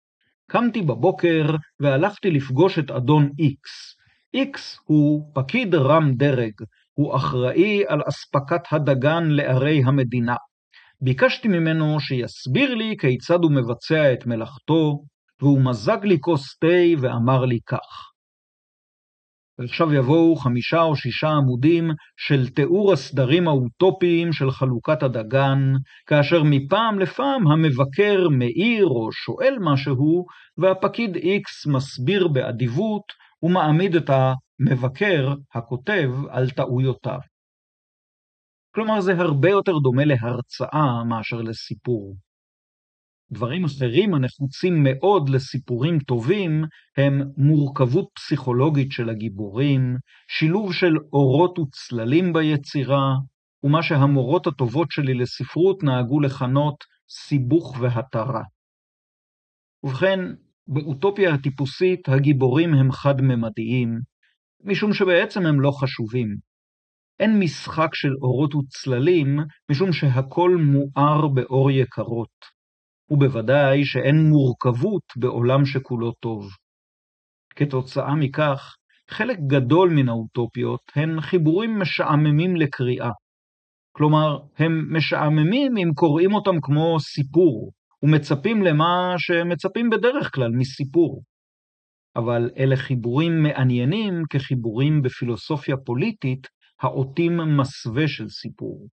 קמתי 0.51 0.81
בבוקר 0.81 1.55
והלכתי 1.79 2.31
לפגוש 2.31 2.79
את 2.79 2.91
אדון 2.91 3.29
איקס. 3.39 3.95
איקס 4.33 4.79
הוא 4.83 5.31
פקיד 5.33 5.75
רם 5.75 6.13
דרג, 6.13 6.53
הוא 6.93 7.15
אחראי 7.15 7.83
על 7.87 8.01
אספקת 8.07 8.61
הדגן 8.71 9.23
לערי 9.29 9.81
המדינה. 9.85 10.35
ביקשתי 11.01 11.47
ממנו 11.47 11.99
שיסביר 11.99 12.75
לי 12.75 12.95
כיצד 12.99 13.43
הוא 13.43 13.51
מבצע 13.51 14.13
את 14.13 14.25
מלאכתו, 14.25 15.03
והוא 15.41 15.61
מזג 15.61 15.97
לי 16.03 16.17
כוס 16.21 16.57
תה 16.57 17.01
ואמר 17.01 17.45
לי 17.45 17.59
כך: 17.67 18.08
ועכשיו 19.59 19.93
יבואו 19.93 20.35
חמישה 20.35 20.81
או 20.81 20.95
שישה 20.95 21.29
עמודים 21.29 21.91
של 22.17 22.49
תיאור 22.49 22.93
הסדרים 22.93 23.47
האוטופיים 23.47 24.33
של 24.33 24.51
חלוקת 24.51 25.03
הדגן, 25.03 25.73
כאשר 26.05 26.43
מפעם 26.43 26.99
לפעם 26.99 27.47
המבקר 27.47 28.29
מעיר 28.29 28.85
או 28.85 29.11
שואל 29.11 29.55
משהו, 29.61 30.25
והפקיד 30.57 31.15
איקס 31.15 31.67
מסביר 31.67 32.27
באדיבות 32.27 33.03
ומעמיד 33.43 33.95
את 33.95 34.09
המבקר, 34.09 35.33
הכותב, 35.55 36.09
על 36.29 36.49
טעויותיו. 36.49 37.19
כלומר, 38.75 39.01
זה 39.01 39.13
הרבה 39.13 39.49
יותר 39.49 39.77
דומה 39.83 40.05
להרצאה 40.05 41.03
מאשר 41.09 41.41
לסיפור. 41.41 42.15
דברים 43.31 43.65
אחרים 43.65 44.13
הנחוצים 44.13 44.83
מאוד 44.83 45.29
לסיפורים 45.29 45.99
טובים 45.99 46.63
הם 46.97 47.21
מורכבות 47.37 48.09
פסיכולוגית 48.15 48.91
של 48.91 49.09
הגיבורים, 49.09 49.97
שילוב 50.27 50.73
של 50.73 50.93
אורות 51.13 51.59
וצללים 51.59 52.33
ביצירה, 52.33 53.15
ומה 53.63 53.83
שהמורות 53.83 54.47
הטובות 54.47 54.91
שלי 54.91 55.13
לספרות 55.13 55.83
נהגו 55.83 56.19
לכנות 56.19 56.75
סיבוך 57.09 57.77
והתרה. 57.81 58.43
ובכן, 59.83 60.19
באוטופיה 60.67 61.33
הטיפוסית 61.33 62.09
הגיבורים 62.09 62.73
הם 62.73 62.91
חד-ממדיים, 62.91 63.99
משום 64.63 64.93
שבעצם 64.93 65.45
הם 65.45 65.61
לא 65.61 65.71
חשובים. 65.71 66.35
אין 67.19 67.39
משחק 67.39 67.95
של 67.95 68.13
אורות 68.21 68.55
וצללים, 68.55 69.39
משום 69.71 69.93
שהכל 69.93 70.57
מואר 70.57 71.27
באור 71.27 71.71
יקרות. 71.71 72.58
ובוודאי 73.09 73.85
שאין 73.85 74.15
מורכבות 74.29 75.03
בעולם 75.17 75.65
שכולו 75.65 76.11
טוב. 76.11 76.47
כתוצאה 77.55 78.15
מכך, 78.15 78.75
חלק 79.09 79.37
גדול 79.47 79.89
מן 79.89 80.09
האוטופיות 80.09 80.81
הן 80.95 81.21
חיבורים 81.21 81.79
משעממים 81.79 82.55
לקריאה. 82.55 83.11
כלומר, 83.91 84.39
הם 84.57 84.97
משעממים 84.97 85.77
אם 85.77 85.93
קוראים 85.95 86.33
אותם 86.33 86.61
כמו 86.61 86.99
סיפור, 86.99 87.71
ומצפים 88.03 88.63
למה 88.63 89.13
שמצפים 89.17 89.89
בדרך 89.89 90.35
כלל 90.35 90.51
מסיפור. 90.51 91.23
אבל 92.15 92.49
אלה 92.57 92.75
חיבורים 92.75 93.43
מעניינים 93.43 94.23
כחיבורים 94.29 95.01
בפילוסופיה 95.01 95.75
פוליטית, 95.85 96.47
העוטים 96.81 97.37
מסווה 97.57 98.07
של 98.07 98.29
סיפור. 98.29 98.87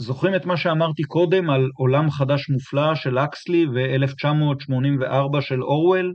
זוכרים 0.00 0.34
את 0.34 0.44
מה 0.44 0.56
שאמרתי 0.56 1.02
קודם 1.02 1.50
על 1.50 1.70
עולם 1.74 2.10
חדש 2.10 2.50
מופלא 2.50 2.94
של 2.94 3.18
אקסלי 3.18 3.66
ו-1984 3.66 5.40
של 5.40 5.62
אורוול? 5.62 6.14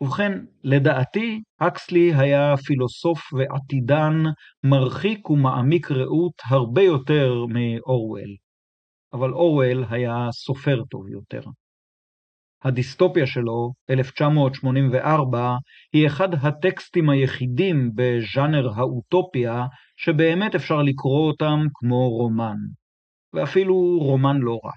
ובכן, 0.00 0.32
לדעתי, 0.64 1.42
אקסלי 1.58 2.14
היה 2.14 2.56
פילוסוף 2.56 3.20
ועתידן 3.32 4.12
מרחיק 4.64 5.30
ומעמיק 5.30 5.90
ראות 5.90 6.34
הרבה 6.44 6.82
יותר 6.82 7.32
מאורוול, 7.48 8.36
אבל 9.12 9.32
אורוול 9.32 9.84
היה 9.90 10.28
סופר 10.32 10.82
טוב 10.90 11.08
יותר. 11.08 11.40
הדיסטופיה 12.64 13.26
שלו, 13.26 13.72
1984, 13.90 15.56
היא 15.92 16.06
אחד 16.06 16.28
הטקסטים 16.34 17.10
היחידים 17.10 17.90
בז'אנר 17.94 18.68
האוטופיה 18.76 19.66
שבאמת 19.96 20.54
אפשר 20.54 20.82
לקרוא 20.82 21.26
אותם 21.28 21.58
כמו 21.74 22.08
רומן. 22.08 22.56
ואפילו 23.32 23.74
רומן 23.98 24.36
לא 24.38 24.60
רע. 24.64 24.72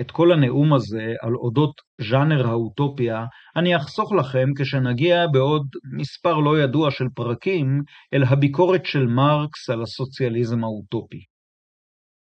את 0.00 0.10
כל 0.10 0.32
הנאום 0.32 0.72
הזה 0.74 1.14
על 1.20 1.34
אודות 1.34 1.80
ז'אנר 2.10 2.46
האוטופיה 2.46 3.24
אני 3.56 3.76
אחסוך 3.76 4.12
לכם 4.12 4.48
כשנגיע 4.58 5.26
בעוד 5.32 5.66
מספר 5.98 6.34
לא 6.34 6.58
ידוע 6.58 6.90
של 6.90 7.04
פרקים 7.14 7.82
אל 8.14 8.22
הביקורת 8.24 8.86
של 8.86 9.06
מרקס 9.06 9.70
על 9.70 9.82
הסוציאליזם 9.82 10.64
האוטופי. 10.64 11.24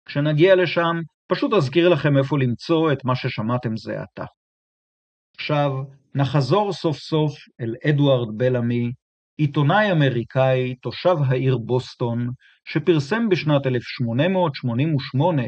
כשנגיע 0.05 0.55
לשם, 0.55 0.95
פשוט 1.35 1.53
אזכיר 1.53 1.89
לכם 1.89 2.17
איפה 2.17 2.37
למצוא 2.39 2.91
את 2.91 3.05
מה 3.05 3.15
ששמעתם 3.15 3.77
זה 3.77 4.01
עתה. 4.01 4.25
עכשיו, 5.37 5.71
נחזור 6.15 6.73
סוף 6.73 6.97
סוף 6.97 7.33
אל 7.61 7.75
אדוארד 7.89 8.27
בלעמי, 8.37 8.91
עיתונאי 9.37 9.91
אמריקאי, 9.91 10.75
תושב 10.75 11.15
העיר 11.27 11.57
בוסטון, 11.57 12.29
שפרסם 12.65 13.29
בשנת 13.29 13.67
1888 13.67 15.41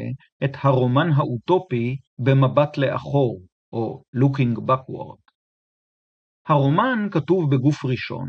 את 0.44 0.50
הרומן 0.60 1.08
האוטופי 1.16 1.96
במבט 2.18 2.78
לאחור, 2.78 3.40
או 3.72 4.02
Looking 4.16 4.58
Backward. 4.68 5.26
הרומן 6.48 7.08
כתוב 7.10 7.54
בגוף 7.54 7.84
ראשון, 7.84 8.28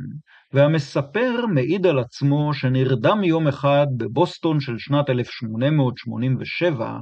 והמספר 0.53 1.45
מעיד 1.53 1.85
על 1.85 1.99
עצמו 1.99 2.53
שנרדם 2.53 3.23
יום 3.23 3.47
אחד 3.47 3.87
בבוסטון 3.97 4.59
של 4.59 4.77
שנת 4.77 5.09
1887, 5.09 6.97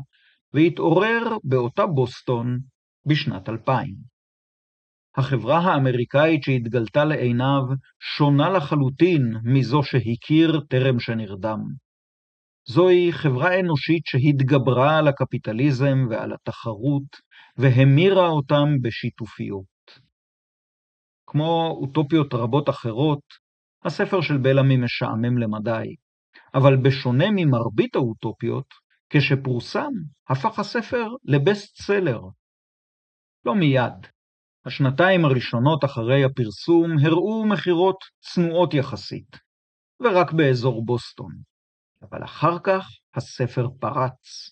והתעורר 0.55 1.37
באותה 1.43 1.85
בוסטון 1.85 2.59
בשנת 3.05 3.49
2000. 3.49 3.95
החברה 5.17 5.57
האמריקאית 5.57 6.43
שהתגלתה 6.43 7.05
לעיניו 7.05 7.61
שונה 7.99 8.49
לחלוטין 8.49 9.21
מזו 9.43 9.83
שהכיר 9.83 10.59
טרם 10.69 10.99
שנרדם. 10.99 11.59
זוהי 12.67 13.13
חברה 13.13 13.59
אנושית 13.59 14.05
שהתגברה 14.05 14.97
על 14.97 15.07
הקפיטליזם 15.07 15.97
ועל 16.09 16.33
התחרות, 16.33 17.25
והמירה 17.57 18.27
אותם 18.27 18.65
בשיתופיות. 18.81 19.65
כמו 21.27 21.77
אוטופיות 21.81 22.33
רבות 22.33 22.69
אחרות, 22.69 23.23
הספר 23.85 24.21
של 24.21 24.37
בלעמי 24.37 24.77
משעמם 24.77 25.37
למדי, 25.37 25.95
אבל 26.53 26.75
בשונה 26.75 27.25
ממרבית 27.31 27.95
האוטופיות, 27.95 28.84
כשפורסם, 29.09 29.91
הפך 30.29 30.59
הספר 30.59 31.07
לבסט 31.23 31.81
סלר. 31.81 32.19
לא 33.45 33.55
מיד. 33.55 34.07
השנתיים 34.65 35.25
הראשונות 35.25 35.85
אחרי 35.85 36.23
הפרסום 36.23 36.91
הראו 37.03 37.45
מכירות 37.45 37.97
צנועות 38.19 38.73
יחסית, 38.73 39.37
ורק 39.99 40.31
באזור 40.31 40.85
בוסטון. 40.85 41.31
אבל 42.01 42.23
אחר 42.23 42.57
כך 42.63 42.87
הספר 43.15 43.67
פרץ. 43.79 44.49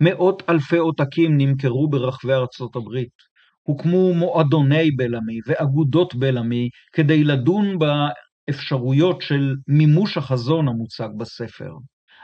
מאות 0.00 0.42
אלפי 0.48 0.76
עותקים 0.76 1.36
נמכרו 1.36 1.88
ברחבי 1.90 2.32
ארצות 2.32 2.76
הברית. 2.76 3.36
הוקמו 3.62 4.14
מועדוני 4.14 4.90
בלעמי 4.90 5.38
ואגודות 5.46 6.14
בלעמי 6.14 6.68
כדי 6.92 7.24
לדון 7.24 7.78
באפשרויות 7.78 9.22
של 9.22 9.54
מימוש 9.68 10.16
החזון 10.16 10.68
המוצג 10.68 11.08
בספר. 11.18 11.70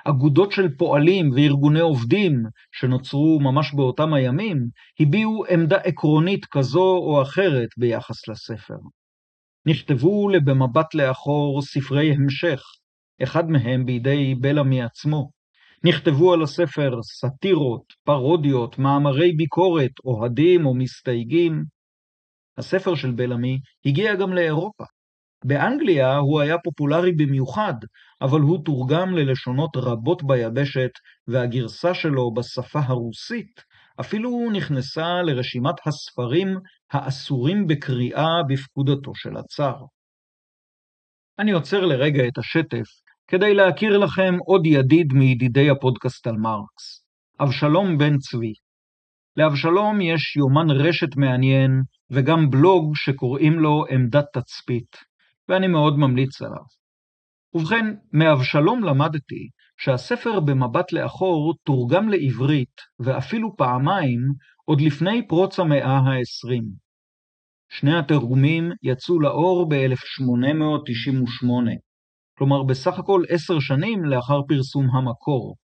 אגודות 0.04 0.52
של 0.52 0.76
פועלים 0.76 1.30
וארגוני 1.34 1.80
עובדים 1.80 2.42
שנוצרו 2.72 3.40
ממש 3.40 3.74
באותם 3.74 4.14
הימים, 4.14 4.66
הביעו 5.00 5.44
עמדה 5.50 5.76
עקרונית 5.76 6.44
כזו 6.44 6.96
או 6.96 7.22
אחרת 7.22 7.68
ביחס 7.76 8.28
לספר. 8.28 8.76
נכתבו 9.66 10.28
לבמבט 10.28 10.94
לאחור 10.94 11.62
ספרי 11.62 12.12
המשך, 12.12 12.62
אחד 13.22 13.50
מהם 13.50 13.86
בידי 13.86 14.34
בלעמי 14.34 14.82
עצמו. 14.82 15.30
נכתבו 15.84 16.32
על 16.32 16.42
הספר 16.42 17.02
סאטירות, 17.02 17.84
פרודיות, 18.04 18.78
מאמרי 18.78 19.32
ביקורת, 19.32 19.90
אוהדים 20.04 20.66
או 20.66 20.74
מסתייגים. 20.74 21.64
הספר 22.58 22.94
של 22.94 23.10
בלעמי 23.10 23.58
הגיע 23.86 24.14
גם 24.14 24.32
לאירופה. 24.32 24.84
באנגליה 25.44 26.16
הוא 26.16 26.40
היה 26.40 26.58
פופולרי 26.58 27.12
במיוחד, 27.12 27.74
אבל 28.20 28.40
הוא 28.40 28.64
תורגם 28.64 29.14
ללשונות 29.14 29.70
רבות 29.76 30.22
ביבשת, 30.22 30.90
והגרסה 31.28 31.94
שלו 31.94 32.34
בשפה 32.34 32.80
הרוסית 32.84 33.60
אפילו 34.00 34.50
נכנסה 34.52 35.22
לרשימת 35.22 35.74
הספרים 35.86 36.48
האסורים 36.92 37.66
בקריאה 37.66 38.42
בפקודתו 38.48 39.14
של 39.14 39.36
הצאר. 39.36 39.84
אני 41.38 41.52
עוצר 41.52 41.80
לרגע 41.80 42.28
את 42.28 42.38
השטף 42.38 42.86
כדי 43.28 43.54
להכיר 43.54 43.98
לכם 43.98 44.34
עוד 44.46 44.66
ידיד 44.66 45.12
מידידי 45.12 45.70
הפודקאסט 45.70 46.26
על 46.26 46.36
מרקס, 46.36 47.06
אבשלום 47.40 47.98
בן 47.98 48.18
צבי. 48.18 48.52
לאבשלום 49.36 50.00
יש 50.00 50.36
יומן 50.36 50.70
רשת 50.70 51.16
מעניין 51.16 51.70
וגם 52.10 52.50
בלוג 52.50 52.92
שקוראים 52.94 53.58
לו 53.58 53.84
עמדת 53.90 54.24
תצפית, 54.32 54.96
ואני 55.48 55.66
מאוד 55.68 55.98
ממליץ 55.98 56.42
עליו. 56.42 56.64
ובכן, 57.54 57.86
מאבשלום 58.12 58.84
למדתי 58.84 59.48
שהספר 59.76 60.40
במבט 60.40 60.92
לאחור 60.92 61.54
תורגם 61.64 62.08
לעברית, 62.08 62.80
ואפילו 63.00 63.56
פעמיים, 63.56 64.20
עוד 64.64 64.80
לפני 64.80 65.28
פרוץ 65.28 65.58
המאה 65.58 65.96
ה-20. 65.96 66.62
שני 67.70 67.98
התרגומים 67.98 68.70
יצאו 68.82 69.20
לאור 69.20 69.68
ב-1898, 69.68 71.46
כלומר 72.38 72.62
בסך 72.62 72.98
הכל 72.98 73.22
עשר 73.28 73.60
שנים 73.60 74.04
לאחר 74.04 74.40
פרסום 74.48 74.86
המקור. 74.96 75.56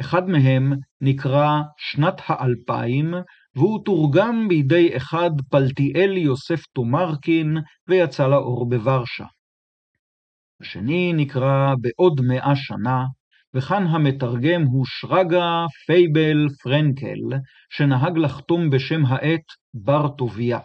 אחד 0.00 0.28
מהם 0.28 0.72
נקרא 1.00 1.48
שנת 1.76 2.20
האלפיים, 2.26 3.14
והוא 3.56 3.84
תורגם 3.84 4.48
בידי 4.48 4.96
אחד 4.96 5.30
פלטיאל 5.50 6.16
יוסף 6.16 6.60
תומרקין, 6.74 7.56
ויצא 7.88 8.26
לאור 8.26 8.68
בוורשה. 8.68 9.24
השני 10.60 11.12
נקרא 11.12 11.74
בעוד 11.80 12.20
מאה 12.20 12.56
שנה, 12.56 13.04
וכאן 13.54 13.86
המתרגם 13.86 14.62
הוא 14.62 14.84
שרגא 14.86 15.44
פייבל 15.86 16.46
פרנקל, 16.62 17.38
שנהג 17.70 18.18
לחתום 18.18 18.70
בשם 18.70 19.06
העט 19.06 19.44
בר 19.74 20.08
טוביה. 20.08 20.58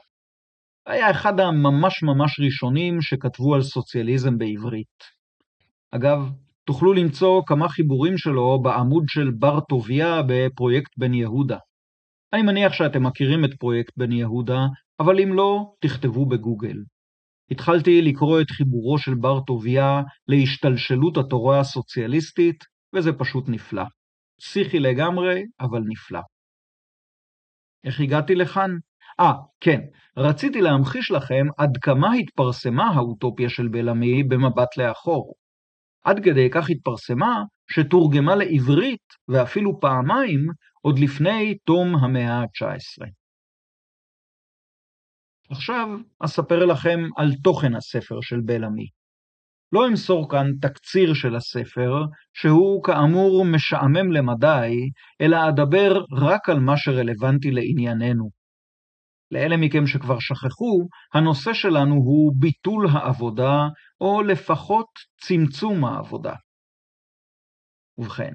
היה 0.87 1.11
אחד 1.11 1.39
הממש 1.39 2.03
ממש 2.03 2.39
ראשונים 2.39 3.01
שכתבו 3.01 3.55
על 3.55 3.61
סוציאליזם 3.61 4.37
בעברית. 4.37 5.03
אגב, 5.91 6.29
תוכלו 6.65 6.93
למצוא 6.93 7.41
כמה 7.45 7.69
חיבורים 7.69 8.17
שלו 8.17 8.61
בעמוד 8.61 9.03
של 9.07 9.31
בר 9.39 9.59
טוביה 9.59 10.21
בפרויקט 10.27 10.91
בן 10.97 11.13
יהודה. 11.13 11.57
אני 12.33 12.41
מניח 12.41 12.73
שאתם 12.73 13.03
מכירים 13.03 13.45
את 13.45 13.49
פרויקט 13.59 13.93
בן 13.97 14.11
יהודה, 14.11 14.59
אבל 14.99 15.19
אם 15.19 15.33
לא, 15.33 15.73
תכתבו 15.79 16.25
בגוגל. 16.25 16.77
התחלתי 17.51 18.01
לקרוא 18.01 18.41
את 18.41 18.51
חיבורו 18.51 18.97
של 18.97 19.15
בר 19.15 19.39
טוביה 19.47 20.01
להשתלשלות 20.27 21.17
התורה 21.17 21.59
הסוציאליסטית, 21.59 22.63
וזה 22.95 23.13
פשוט 23.13 23.49
נפלא. 23.49 23.83
פסיכי 24.41 24.79
לגמרי, 24.79 25.43
אבל 25.59 25.81
נפלא. 25.87 26.19
איך 27.83 27.99
הגעתי 27.99 28.35
לכאן? 28.35 28.71
אה, 29.19 29.33
כן, 29.59 29.79
רציתי 30.17 30.61
להמחיש 30.61 31.11
לכם 31.11 31.45
עד 31.57 31.77
כמה 31.81 32.13
התפרסמה 32.13 32.87
האוטופיה 32.87 33.49
של 33.49 33.67
בלעמי 33.67 34.23
במבט 34.23 34.77
לאחור. 34.77 35.33
עד 36.03 36.23
כדי 36.23 36.49
כך 36.51 36.69
התפרסמה, 36.69 37.43
שתורגמה 37.71 38.35
לעברית, 38.35 39.05
ואפילו 39.27 39.79
פעמיים, 39.79 40.47
עוד 40.85 40.99
לפני 40.99 41.57
תום 41.65 41.95
המאה 41.95 42.33
ה-19. 42.33 43.07
עכשיו 45.49 45.87
אספר 46.19 46.65
לכם 46.65 46.99
על 47.17 47.29
תוכן 47.43 47.75
הספר 47.75 48.21
של 48.21 48.41
בלעמי. 48.45 48.87
לא 49.71 49.87
אמסור 49.87 50.29
כאן 50.31 50.47
תקציר 50.61 51.13
של 51.13 51.35
הספר, 51.35 51.91
שהוא 52.33 52.83
כאמור 52.83 53.45
משעמם 53.45 54.11
למדי, 54.11 54.89
אלא 55.21 55.37
אדבר 55.49 55.91
רק 56.11 56.49
על 56.49 56.59
מה 56.59 56.77
שרלוונטי 56.77 57.51
לענייננו. 57.51 58.29
לאלה 59.31 59.57
מכם 59.57 59.87
שכבר 59.87 60.19
שכחו, 60.19 60.87
הנושא 61.13 61.53
שלנו 61.53 61.95
הוא 61.95 62.33
ביטול 62.39 62.87
העבודה, 62.91 63.67
או 64.01 64.21
לפחות 64.21 64.87
צמצום 65.21 65.85
העבודה. 65.85 66.33
ובכן, 67.97 68.33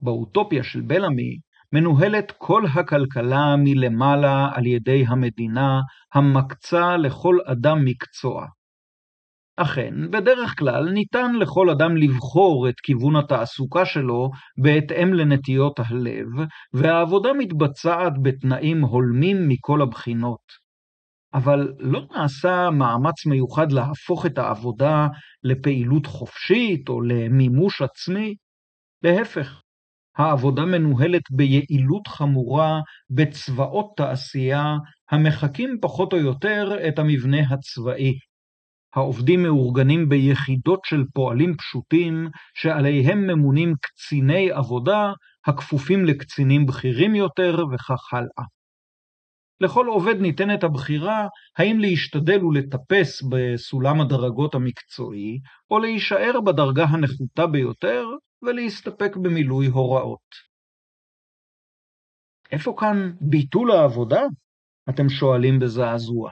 באוטופיה 0.00 0.64
של 0.64 0.80
בלעמי 0.80 1.45
מנוהלת 1.72 2.32
כל 2.38 2.62
הכלכלה 2.74 3.56
מלמעלה 3.58 4.48
על 4.54 4.66
ידי 4.66 5.04
המדינה, 5.08 5.80
המקצה 6.14 6.96
לכל 6.96 7.38
אדם 7.46 7.84
מקצוע. 7.84 8.46
אכן, 9.56 10.10
בדרך 10.10 10.58
כלל 10.58 10.90
ניתן 10.92 11.34
לכל 11.34 11.70
אדם 11.70 11.96
לבחור 11.96 12.68
את 12.68 12.80
כיוון 12.82 13.16
התעסוקה 13.16 13.84
שלו 13.84 14.30
בהתאם 14.62 15.14
לנטיות 15.14 15.80
הלב, 15.86 16.26
והעבודה 16.72 17.32
מתבצעת 17.32 18.12
בתנאים 18.22 18.82
הולמים 18.82 19.48
מכל 19.48 19.82
הבחינות. 19.82 20.66
אבל 21.34 21.72
לא 21.78 22.00
נעשה 22.12 22.70
מאמץ 22.70 23.26
מיוחד 23.26 23.72
להפוך 23.72 24.26
את 24.26 24.38
העבודה 24.38 25.06
לפעילות 25.42 26.06
חופשית 26.06 26.88
או 26.88 27.00
למימוש 27.00 27.82
עצמי. 27.82 28.34
להפך, 29.02 29.60
העבודה 30.18 30.64
מנוהלת 30.64 31.22
ביעילות 31.30 32.06
חמורה 32.06 32.80
בצבאות 33.10 33.86
תעשייה 33.96 34.76
המחקים 35.10 35.78
פחות 35.80 36.12
או 36.12 36.18
יותר 36.18 36.78
את 36.88 36.98
המבנה 36.98 37.40
הצבאי. 37.50 38.18
העובדים 38.94 39.42
מאורגנים 39.42 40.08
ביחידות 40.08 40.80
של 40.84 41.04
פועלים 41.14 41.56
פשוטים, 41.56 42.28
שעליהם 42.54 43.26
ממונים 43.26 43.74
קציני 43.80 44.50
עבודה, 44.50 45.12
הכפופים 45.46 46.04
לקצינים 46.04 46.66
בכירים 46.66 47.14
יותר, 47.14 47.64
וכך 47.72 48.12
הלאה. 48.12 48.46
לכל 49.60 49.86
עובד 49.86 50.20
ניתנת 50.20 50.64
הבחירה 50.64 51.26
האם 51.58 51.78
להשתדל 51.78 52.44
ולטפס 52.44 53.22
בסולם 53.22 54.00
הדרגות 54.00 54.54
המקצועי, 54.54 55.38
או 55.70 55.78
להישאר 55.78 56.40
בדרגה 56.40 56.84
הנחותה 56.84 57.46
ביותר 57.46 58.06
ולהסתפק 58.46 59.16
במילוי 59.16 59.66
הוראות. 59.66 60.46
איפה 62.52 62.74
כאן 62.78 63.12
ביטול 63.20 63.70
העבודה? 63.70 64.22
אתם 64.88 65.08
שואלים 65.08 65.58
בזעזוע. 65.58 66.30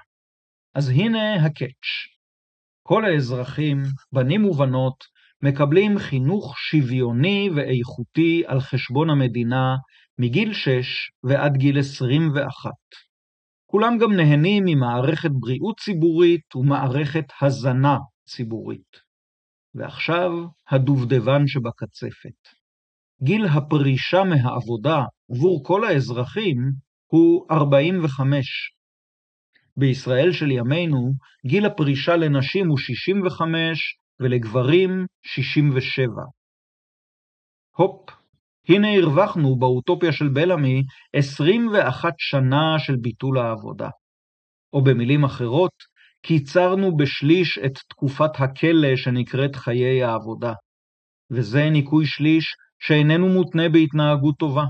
אז 0.74 0.88
הנה 0.88 1.46
הקאץ'. 1.46 2.14
כל 2.82 3.04
האזרחים, 3.04 3.82
בנים 4.12 4.44
ובנות, 4.44 5.04
מקבלים 5.42 5.98
חינוך 5.98 6.58
שוויוני 6.58 7.50
ואיכותי 7.56 8.42
על 8.46 8.60
חשבון 8.60 9.10
המדינה 9.10 9.76
מגיל 10.18 10.52
6 10.52 11.10
ועד 11.24 11.56
גיל 11.56 11.78
21. 11.78 12.70
כולם 13.66 13.98
גם 13.98 14.12
נהנים 14.16 14.64
ממערכת 14.66 15.30
בריאות 15.32 15.78
ציבורית 15.80 16.56
ומערכת 16.56 17.24
הזנה 17.42 17.96
ציבורית. 18.28 19.03
ועכשיו 19.74 20.30
הדובדבן 20.70 21.46
שבקצפת. 21.46 22.48
גיל 23.22 23.46
הפרישה 23.46 24.24
מהעבודה 24.24 25.02
עבור 25.30 25.64
כל 25.64 25.84
האזרחים 25.84 26.72
הוא 27.06 27.46
45. 27.50 28.46
בישראל 29.76 30.32
של 30.32 30.50
ימינו, 30.50 31.12
גיל 31.46 31.66
הפרישה 31.66 32.16
לנשים 32.16 32.68
הוא 32.68 32.78
65 32.78 33.78
ולגברים 34.20 35.06
67. 35.22 36.06
הופ, 37.76 38.10
הנה 38.68 38.88
הרווחנו 38.96 39.56
באוטופיה 39.58 40.12
של 40.12 40.28
בלעמי 40.28 40.82
21 41.12 42.14
שנה 42.18 42.78
של 42.78 42.96
ביטול 42.96 43.38
העבודה. 43.38 43.88
או 44.72 44.84
במילים 44.84 45.24
אחרות, 45.24 45.72
קיצרנו 46.26 46.96
בשליש 46.96 47.58
את 47.66 47.78
תקופת 47.88 48.30
הכלא 48.34 48.96
שנקראת 48.96 49.56
חיי 49.56 50.02
העבודה. 50.02 50.52
וזה 51.30 51.70
ניכוי 51.70 52.06
שליש 52.06 52.44
שאיננו 52.78 53.28
מותנה 53.28 53.68
בהתנהגות 53.68 54.34
טובה. 54.38 54.64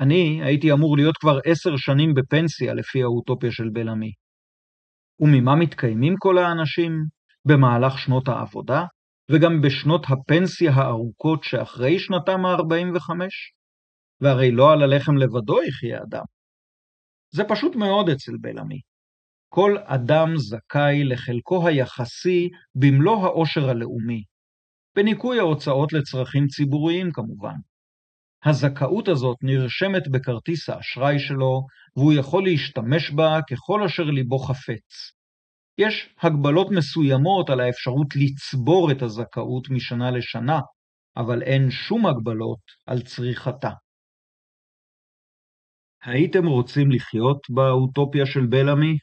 אני 0.00 0.42
הייתי 0.44 0.72
אמור 0.72 0.96
להיות 0.96 1.16
כבר 1.16 1.38
עשר 1.44 1.76
שנים 1.76 2.14
בפנסיה 2.14 2.74
לפי 2.74 3.02
האוטופיה 3.02 3.50
של 3.52 3.68
בלעמי. 3.72 4.12
וממה 5.20 5.56
מתקיימים 5.56 6.14
כל 6.18 6.38
האנשים? 6.38 6.92
במהלך 7.44 7.98
שנות 7.98 8.28
העבודה, 8.28 8.84
וגם 9.30 9.60
בשנות 9.60 10.06
הפנסיה 10.08 10.72
הארוכות 10.72 11.44
שאחרי 11.44 11.98
שנתם 11.98 12.46
ה-45? 12.46 13.10
והרי 14.20 14.50
לא 14.50 14.72
על 14.72 14.82
הלחם 14.82 15.16
לבדו 15.16 15.62
יחיה 15.62 15.98
אדם. 16.02 16.24
זה 17.34 17.42
פשוט 17.48 17.76
מאוד 17.76 18.08
אצל 18.08 18.32
בלעמי. 18.40 18.80
כל 19.48 19.76
אדם 19.84 20.28
זכאי 20.36 21.04
לחלקו 21.04 21.68
היחסי 21.68 22.48
במלוא 22.74 23.16
העושר 23.24 23.68
הלאומי, 23.68 24.22
בניכוי 24.96 25.38
ההוצאות 25.38 25.92
לצרכים 25.92 26.46
ציבוריים 26.46 27.12
כמובן. 27.12 27.54
הזכאות 28.44 29.08
הזאת 29.08 29.36
נרשמת 29.42 30.08
בכרטיס 30.10 30.68
האשראי 30.68 31.18
שלו, 31.18 31.66
והוא 31.96 32.12
יכול 32.12 32.44
להשתמש 32.44 33.10
בה 33.10 33.38
ככל 33.50 33.84
אשר 33.84 34.02
ליבו 34.02 34.38
חפץ. 34.38 35.16
יש 35.78 36.14
הגבלות 36.22 36.66
מסוימות 36.70 37.50
על 37.50 37.60
האפשרות 37.60 38.06
לצבור 38.16 38.92
את 38.92 39.02
הזכאות 39.02 39.70
משנה 39.70 40.10
לשנה, 40.10 40.60
אבל 41.16 41.42
אין 41.42 41.70
שום 41.70 42.06
הגבלות 42.06 42.60
על 42.86 43.02
צריכתה. 43.02 43.70
הייתם 46.04 46.46
רוצים 46.46 46.90
לחיות 46.90 47.38
באוטופיה 47.50 48.26
של 48.26 48.46
בלעמי? 48.46 48.98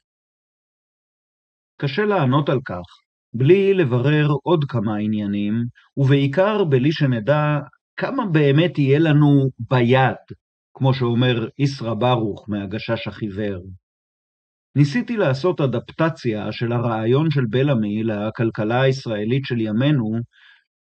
קשה 1.77 2.05
לענות 2.05 2.49
על 2.49 2.59
כך, 2.65 2.83
בלי 3.33 3.73
לברר 3.73 4.27
עוד 4.43 4.65
כמה 4.69 4.95
עניינים, 4.95 5.53
ובעיקר 5.97 6.63
בלי 6.63 6.91
שנדע 6.91 7.59
כמה 7.97 8.25
באמת 8.25 8.77
יהיה 8.77 8.99
לנו 8.99 9.49
ביד, 9.69 10.15
כמו 10.73 10.93
שאומר 10.93 11.47
איסרא 11.59 11.93
ברוך 11.93 12.49
מהגשש 12.49 13.07
החיוור. 13.07 13.63
ניסיתי 14.75 15.17
לעשות 15.17 15.61
אדפטציה 15.61 16.51
של 16.51 16.71
הרעיון 16.71 17.31
של 17.31 17.45
בלעמי 17.49 18.03
לכלכלה 18.03 18.81
הישראלית 18.81 19.45
של 19.45 19.61
ימינו, 19.61 20.19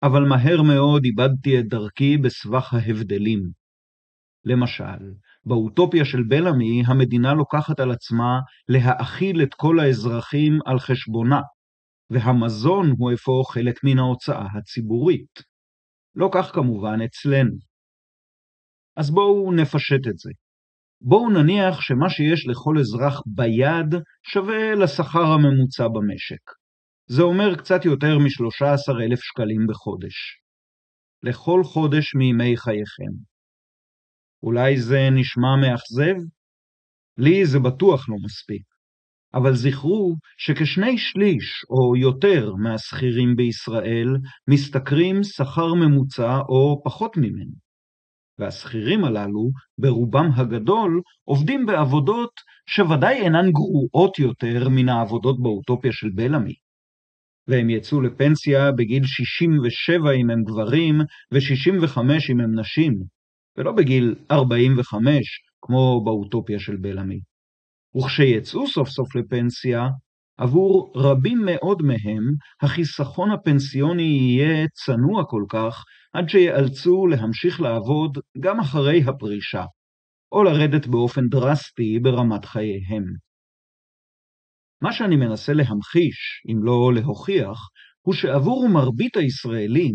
אבל 0.03 0.23
מהר 0.23 0.63
מאוד 0.63 1.05
איבדתי 1.05 1.59
את 1.59 1.69
דרכי 1.69 2.17
בסבך 2.17 2.75
ההבדלים. 2.75 3.43
למשל, 4.45 5.13
באוטופיה 5.45 6.05
של 6.05 6.23
בלעמי 6.29 6.83
המדינה 6.87 7.35
לוקחת 7.35 7.81
על 7.81 7.91
עצמה 7.91 8.41
להאכיל 8.69 9.43
את 9.43 9.55
כל 9.55 9.81
האזרחים 9.81 10.59
על 10.67 10.79
חשבונה, 10.79 11.41
והמזון 12.11 12.91
הוא 12.99 13.13
אפוא 13.13 13.45
חלק 13.45 13.85
מן 13.85 13.99
ההוצאה 13.99 14.47
הציבורית. 14.59 15.53
לא 16.15 16.31
כך 16.35 16.55
כמובן 16.55 16.99
אצלנו. 17.05 17.57
אז 18.97 19.11
בואו 19.11 19.53
נפשט 19.53 20.07
את 20.09 20.19
זה. 20.19 20.31
בואו 21.01 21.31
נניח 21.31 21.81
שמה 21.81 22.11
שיש 22.11 22.47
לכל 22.47 22.79
אזרח 22.79 23.23
ביד 23.27 24.03
שווה 24.23 24.75
לשכר 24.75 25.27
הממוצע 25.33 25.89
במשק. 25.89 26.45
זה 27.07 27.23
אומר 27.23 27.57
קצת 27.57 27.85
יותר 27.85 28.19
מ-13,000 28.19 29.17
שקלים 29.17 29.67
בחודש. 29.69 30.41
לכל 31.23 31.65
חודש 31.65 32.15
מימי 32.15 32.57
חייכם. 32.57 33.32
אולי 34.43 34.81
זה 34.81 35.09
נשמע 35.13 35.57
מאכזב? 35.57 36.15
לי 37.19 37.47
זה 37.47 37.59
בטוח 37.59 38.09
לא 38.09 38.17
מספיק. 38.25 38.63
אבל 39.35 39.55
זכרו 39.55 40.17
שכשני 40.39 40.99
שליש 40.99 41.65
או 41.71 41.97
יותר 41.97 42.55
מהשכירים 42.55 43.37
בישראל 43.37 44.09
משתכרים 44.49 45.23
שכר 45.23 45.75
ממוצע 45.75 46.39
או 46.49 46.83
פחות 46.85 47.17
ממנו. 47.17 47.53
והשכירים 48.39 49.05
הללו, 49.05 49.51
ברובם 49.79 50.31
הגדול, 50.37 51.01
עובדים 51.25 51.67
בעבודות 51.67 52.31
שוודאי 52.67 53.21
אינן 53.21 53.51
גרועות 53.51 54.19
יותר 54.19 54.69
מן 54.69 54.89
העבודות 54.89 55.43
באוטופיה 55.43 55.93
של 55.93 56.11
בלעמי. 56.15 56.55
והם 57.49 57.71
יצאו 57.71 58.01
לפנסיה 58.01 58.73
בגיל 58.73 59.03
67 59.05 60.11
אם 60.13 60.31
הם 60.31 60.43
גברים 60.45 61.01
ו-65 61.33 61.99
אם 62.31 62.41
הם 62.41 62.61
נשים, 62.61 63.03
ולא 63.57 63.73
בגיל 63.73 64.15
45 64.31 65.43
כמו 65.63 66.05
באוטופיה 66.05 66.59
של 66.59 66.77
בלעמי. 66.77 67.21
וכשיצאו 67.97 68.67
סוף 68.67 68.89
סוף 68.89 69.17
לפנסיה, 69.17 69.89
עבור 70.39 70.93
רבים 70.97 71.43
מאוד 71.45 71.83
מהם, 71.83 72.25
החיסכון 72.63 73.31
הפנסיוני 73.31 74.03
יהיה 74.03 74.69
צנוע 74.69 75.25
כל 75.29 75.45
כך, 75.49 75.85
עד 76.13 76.29
שיאלצו 76.29 77.07
להמשיך 77.07 77.61
לעבוד 77.61 78.19
גם 78.41 78.61
אחרי 78.61 79.03
הפרישה, 79.07 79.65
או 80.33 80.43
לרדת 80.43 80.87
באופן 80.87 81.29
דרסטי 81.29 81.99
ברמת 81.99 82.45
חייהם. 82.45 83.05
מה 84.83 84.93
שאני 84.93 85.17
מנסה 85.17 85.53
להמחיש, 85.53 86.43
אם 86.53 86.65
לא 86.65 86.93
להוכיח, 86.95 87.59
הוא 88.03 88.15
שעבור 88.15 88.69
מרבית 88.69 89.17
הישראלים, 89.17 89.95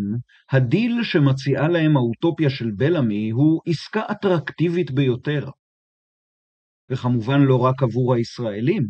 הדיל 0.52 1.04
שמציעה 1.04 1.68
להם 1.68 1.98
האוטופיה 1.98 2.50
של 2.50 2.72
בלאמי 2.72 3.30
הוא 3.30 3.62
עסקה 3.66 4.02
אטרקטיבית 4.12 4.92
ביותר. 4.92 5.50
וכמובן 6.90 7.42
לא 7.42 7.60
רק 7.60 7.84
עבור 7.84 8.14
הישראלים. 8.14 8.84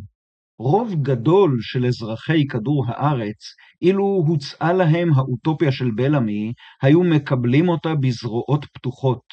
רוב 0.60 0.94
גדול 1.02 1.58
של 1.62 1.86
אזרחי 1.86 2.48
כדור 2.48 2.86
הארץ, 2.88 3.56
אילו 3.82 4.24
הוצעה 4.28 4.74
להם 4.74 5.14
האוטופיה 5.14 5.72
של 5.72 5.92
בלעמי, 5.96 6.54
היו 6.82 7.04
מקבלים 7.04 7.70
אותה 7.70 7.90
בזרועות 7.96 8.66
פתוחות. 8.74 9.24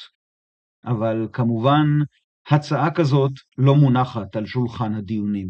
אבל 0.85 1.27
כמובן, 1.33 1.85
הצעה 2.49 2.93
כזאת 2.95 3.31
לא 3.57 3.75
מונחת 3.75 4.35
על 4.35 4.45
שולחן 4.45 4.93
הדיונים. 4.93 5.47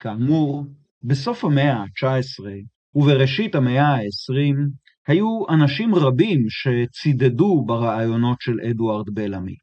כאמור, 0.00 0.64
בסוף 1.04 1.44
המאה 1.44 1.72
ה-19 1.72 2.44
ובראשית 2.94 3.54
המאה 3.54 3.86
ה-20 3.86 4.56
היו 5.06 5.48
אנשים 5.48 5.94
רבים 5.94 6.46
שצידדו 6.48 7.64
ברעיונות 7.66 8.40
של 8.40 8.60
אדוארד 8.70 9.10
בלעמי. 9.14 9.56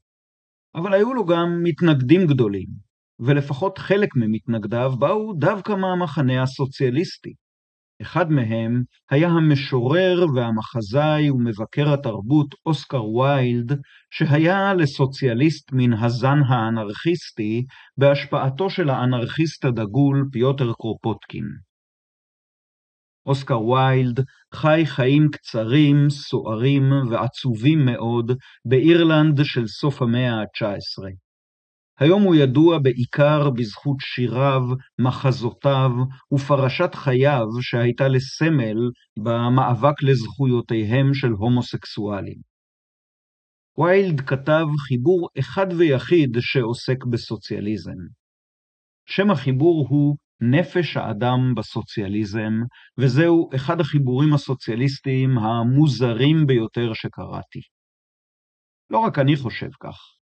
אבל 0.75 0.93
היו 0.93 1.13
לו 1.13 1.25
גם 1.25 1.63
מתנגדים 1.63 2.27
גדולים, 2.27 2.67
ולפחות 3.19 3.77
חלק 3.77 4.09
ממתנגדיו 4.15 4.93
באו 4.99 5.33
דווקא 5.33 5.71
מהמחנה 5.71 6.43
הסוציאליסטי. 6.43 7.33
אחד 8.01 8.31
מהם 8.31 8.83
היה 9.11 9.29
המשורר 9.29 10.25
והמחזאי 10.35 11.29
ומבקר 11.29 11.93
התרבות 11.93 12.55
אוסקר 12.65 13.05
ויילד, 13.05 13.79
שהיה 14.11 14.73
לסוציאליסט 14.73 15.69
מן 15.73 15.93
הזן 15.93 16.39
האנרכיסטי, 16.47 17.65
בהשפעתו 17.97 18.69
של 18.69 18.89
האנרכיסט 18.89 19.65
הדגול 19.65 20.29
פיוטר 20.31 20.73
קרופוטקין. 20.73 21.45
אוסקר 23.25 23.61
ויילד 23.61 24.19
חי 24.53 24.83
חיים 24.85 25.27
קצרים, 25.31 26.09
סוערים 26.09 26.91
ועצובים 27.09 27.85
מאוד 27.85 28.31
באירלנד 28.65 29.39
של 29.43 29.67
סוף 29.67 30.01
המאה 30.01 30.33
ה-19. 30.33 31.30
היום 32.01 32.21
הוא 32.21 32.35
ידוע 32.35 32.79
בעיקר 32.79 33.49
בזכות 33.49 33.97
שיריו, 33.99 34.61
מחזותיו 34.99 35.89
ופרשת 36.33 36.95
חייו 36.95 37.45
שהייתה 37.61 38.07
לסמל 38.07 38.77
במאבק 39.17 40.03
לזכויותיהם 40.03 41.13
של 41.13 41.27
הומוסקסואלים. 41.27 42.41
ויילד 43.77 44.21
כתב 44.21 44.65
חיבור 44.87 45.29
אחד 45.39 45.67
ויחיד 45.77 46.37
שעוסק 46.39 47.05
בסוציאליזם. 47.05 48.01
שם 49.05 49.31
החיבור 49.31 49.87
הוא 49.89 50.17
נפש 50.41 50.97
האדם 50.97 51.39
בסוציאליזם, 51.57 52.53
וזהו 52.97 53.49
אחד 53.55 53.79
החיבורים 53.79 54.33
הסוציאליסטיים 54.33 55.37
המוזרים 55.37 56.47
ביותר 56.47 56.93
שקראתי. 56.93 57.61
לא 58.89 58.99
רק 58.99 59.19
אני 59.19 59.35
חושב 59.35 59.69
כך. 59.79 60.20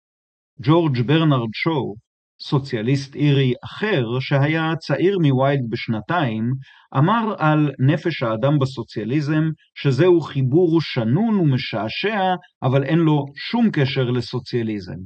ג'ורג' 0.62 1.02
ברנרד 1.02 1.50
שואו, 1.54 1.96
סוציאליסט 2.42 3.16
אירי 3.16 3.54
אחר 3.64 4.06
שהיה 4.20 4.76
צעיר 4.76 5.18
מווילד 5.20 5.70
בשנתיים, 5.70 6.52
אמר 6.98 7.36
על 7.38 7.72
נפש 7.80 8.24
האדם 8.24 8.60
בסוציאליזם 8.60 9.44
שזהו 9.76 10.22
חיבור 10.22 10.82
שנון 10.82 11.36
ומשעשע, 11.36 12.36
אבל 12.64 12.84
אין 12.84 13.00
לו 13.00 13.26
שום 13.36 13.70
קשר 13.72 14.04
לסוציאליזם. 14.04 14.98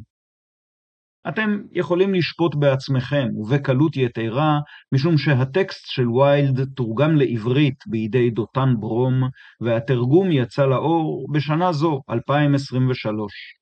אתם 1.30 1.62
יכולים 1.72 2.14
לשפוט 2.14 2.56
בעצמכם, 2.56 3.28
ובקלות 3.36 3.98
יתרה, 3.98 4.60
משום 4.94 5.18
שהטקסט 5.18 5.86
של 5.86 6.10
ויילד 6.10 6.66
תורגם 6.76 7.16
לעברית 7.16 7.84
בידי 7.88 8.30
דותן 8.30 8.70
ברום, 8.80 9.14
והתרגום 9.62 10.32
יצא 10.32 10.66
לאור 10.66 11.28
בשנה 11.34 11.72
זו, 11.72 12.02
2023. 12.10 13.57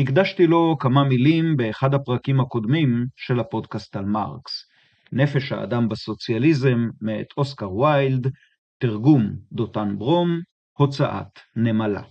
הקדשתי 0.00 0.46
לו 0.46 0.76
כמה 0.80 1.04
מילים 1.04 1.56
באחד 1.56 1.94
הפרקים 1.94 2.40
הקודמים 2.40 3.06
של 3.16 3.40
הפודקאסט 3.40 3.96
על 3.96 4.04
מרקס. 4.04 4.64
נפש 5.12 5.52
האדם 5.52 5.88
בסוציאליזם, 5.88 6.78
מאת 7.00 7.26
אוסקר 7.36 7.72
ויילד, 7.72 8.32
תרגום 8.78 9.36
דותן 9.52 9.98
ברום, 9.98 10.40
הוצאת 10.78 11.38
נמלה. 11.56 12.02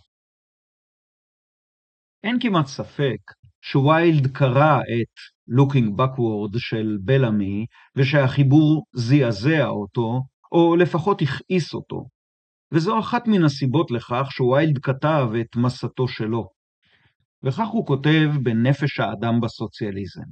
אין 2.24 2.38
כמעט 2.42 2.66
ספק 2.66 3.18
שוויילד 3.62 4.28
קרא 4.28 4.80
את 4.80 5.16
Looking 5.58 5.98
Backward 5.98 6.58
של 6.58 6.98
בלעמי, 7.02 7.66
ושהחיבור 7.96 8.86
זעזע 8.94 9.68
אותו, 9.68 10.22
או 10.52 10.76
לפחות 10.76 11.22
הכעיס 11.22 11.74
אותו. 11.74 12.06
וזו 12.74 13.00
אחת 13.00 13.28
מן 13.28 13.44
הסיבות 13.44 13.92
לכך 13.92 14.28
שוויילד 14.32 14.78
כתב 14.78 15.28
את 15.42 15.56
מסתו 15.56 16.08
שלו. 16.08 16.59
וכך 17.44 17.68
הוא 17.68 17.86
כותב 17.86 18.30
בנפש 18.44 19.00
האדם 19.00 19.42
בסוציאליזם. 19.42 20.30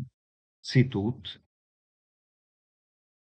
ציטוט: 0.61 1.29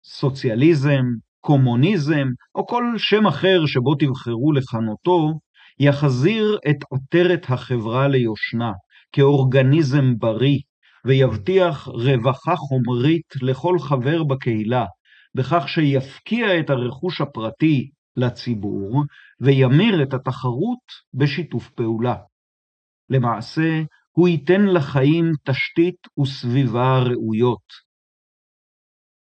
סוציאליזם, 0.05 1.05
קומוניזם, 1.41 2.27
או 2.55 2.67
כל 2.67 2.85
שם 2.97 3.27
אחר 3.27 3.67
שבו 3.67 3.95
תבחרו 3.95 4.53
לכנותו, 4.53 5.39
יחזיר 5.79 6.59
את 6.71 6.77
עטרת 6.93 7.45
החברה 7.49 8.09
ליושנה, 8.09 8.73
כאורגניזם 9.13 10.19
בריא, 10.19 10.59
ויבטיח 11.05 11.89
רווחה 11.89 12.57
חומרית 12.57 13.35
לכל 13.43 13.79
חבר 13.79 14.25
בקהילה, 14.25 14.85
בכך 15.35 15.69
שיפקיע 15.69 16.61
את 16.61 16.71
הרכוש 16.71 17.21
הפרטי 17.21 17.91
לציבור, 18.17 19.05
וימיר 19.41 20.03
את 20.03 20.15
התחרות 20.15 20.85
בשיתוף 21.15 21.71
פעולה. 21.71 22.17
למעשה, 23.11 23.83
הוא 24.11 24.29
ייתן 24.29 24.65
לחיים 24.67 25.33
תשתית 25.45 26.07
וסביבה 26.21 26.99
ראויות. 26.99 27.91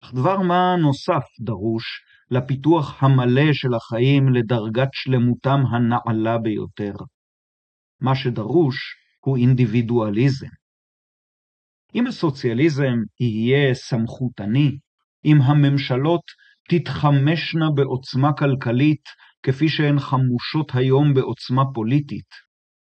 אך 0.04 0.14
דבר 0.14 0.42
מה 0.42 0.76
נוסף 0.82 1.24
דרוש 1.40 1.84
לפיתוח 2.32 3.04
המלא 3.04 3.54
של 3.54 3.74
החיים 3.74 4.34
לדרגת 4.34 4.90
שלמותם 4.94 5.60
הנעלה 5.72 6.38
ביותר. 6.38 6.94
מה 8.02 8.16
שדרוש 8.16 8.76
הוא 9.20 9.38
אינדיבידואליזם. 9.38 10.48
אם 11.96 12.08
הסוציאליזם 12.08 12.96
יהיה 13.20 13.74
סמכותני, 13.74 14.78
אם 15.26 15.42
הממשלות 15.42 16.22
תתחמשנה 16.70 17.66
בעוצמה 17.76 18.34
כלכלית 18.34 19.04
כפי 19.44 19.70
שהן 19.70 20.00
חמושות 20.00 20.72
היום 20.74 21.14
בעוצמה 21.14 21.64
פוליטית, 21.74 22.45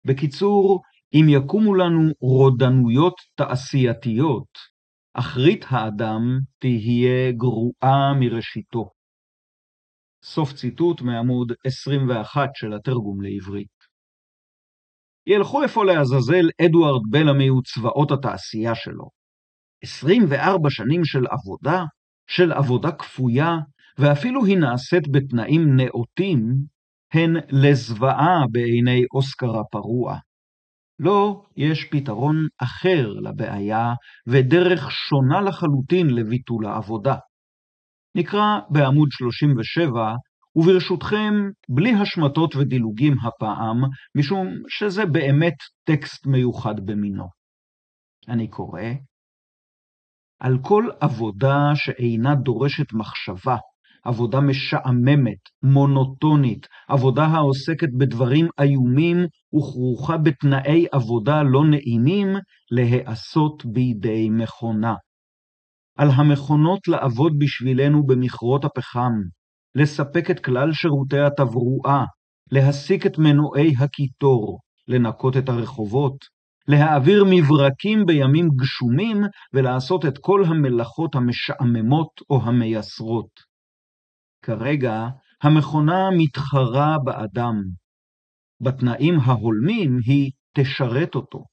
בקיצור, 0.04 0.82
אם 1.14 1.26
יקומו 1.28 1.74
לנו 1.74 2.10
רודנויות 2.20 3.14
תעשייתיות, 3.34 4.48
אחרית 5.14 5.64
האדם 5.68 6.38
תהיה 6.58 7.32
גרועה 7.32 8.14
מראשיתו. 8.20 8.90
סוף 10.24 10.52
ציטוט 10.52 11.00
מעמוד 11.00 11.52
21 11.66 12.48
של 12.54 12.72
התרגום 12.72 13.22
לעברית. 13.22 13.74
ילכו 15.26 15.64
אפוא 15.64 15.84
לעזאזל 15.84 16.48
אדוארד 16.66 17.02
בלמי 17.10 17.50
וצבאות 17.50 18.10
התעשייה 18.10 18.74
שלו. 18.74 19.10
24 19.82 20.70
שנים 20.70 21.04
של 21.04 21.26
עבודה, 21.26 21.84
של 22.26 22.52
עבודה 22.52 22.92
כפויה, 22.92 23.50
ואפילו 23.98 24.44
היא 24.44 24.58
נעשית 24.58 25.08
בתנאים 25.12 25.76
נאותים, 25.76 26.40
הן 27.14 27.36
לזוועה 27.48 28.40
בעיני 28.52 29.04
אוסקר 29.14 29.58
הפרוע. 29.60 30.18
לא, 30.98 31.42
יש 31.56 31.84
פתרון 31.90 32.36
אחר 32.62 33.08
לבעיה 33.08 33.92
ודרך 34.26 34.90
שונה 34.90 35.40
לחלוטין 35.40 36.06
לביטול 36.10 36.66
העבודה. 36.66 37.16
נקרא 38.14 38.58
בעמוד 38.70 39.08
37 39.10 40.14
וברשותכם, 40.56 41.34
בלי 41.68 41.92
השמטות 41.94 42.56
ודילוגים 42.56 43.12
הפעם, 43.22 43.76
משום 44.14 44.48
שזה 44.68 45.06
באמת 45.06 45.56
טקסט 45.84 46.26
מיוחד 46.26 46.86
במינו. 46.86 47.28
אני 48.28 48.48
קורא, 48.48 48.80
על 50.40 50.58
כל 50.62 50.88
עבודה 51.00 51.72
שאינה 51.74 52.34
דורשת 52.34 52.92
מחשבה, 52.92 53.56
עבודה 54.04 54.40
משעממת, 54.40 55.38
מונוטונית, 55.62 56.66
עבודה 56.88 57.24
העוסקת 57.24 57.88
בדברים 57.98 58.48
איומים 58.60 59.16
וכרוכה 59.56 60.16
בתנאי 60.16 60.86
עבודה 60.92 61.42
לא 61.42 61.64
נעימים, 61.64 62.28
להיעשות 62.70 63.64
בידי 63.64 64.28
מכונה. 64.30 64.94
על 65.98 66.08
המכונות 66.10 66.88
לעבוד 66.88 67.32
בשבילנו 67.38 68.06
במכרות 68.06 68.64
הפחם, 68.64 69.12
לספק 69.74 70.30
את 70.30 70.44
כלל 70.44 70.72
שירותי 70.72 71.20
התברואה, 71.20 72.04
להסיק 72.50 73.06
את 73.06 73.18
מנועי 73.18 73.72
הקיטור, 73.78 74.60
לנקות 74.88 75.36
את 75.36 75.48
הרחובות, 75.48 76.16
להעביר 76.68 77.24
מברקים 77.30 78.06
בימים 78.06 78.48
גשומים 78.56 79.22
ולעשות 79.52 80.04
את 80.04 80.18
כל 80.18 80.44
המלאכות 80.44 81.14
המשעממות 81.14 82.10
או 82.30 82.42
המייסרות. 82.42 83.43
כרגע 84.44 85.02
המכונה 85.42 86.10
מתחרה 86.18 86.96
באדם. 87.04 87.54
בתנאים 88.60 89.14
ההולמים 89.20 89.98
היא 90.06 90.30
תשרת 90.56 91.14
אותו. 91.14 91.44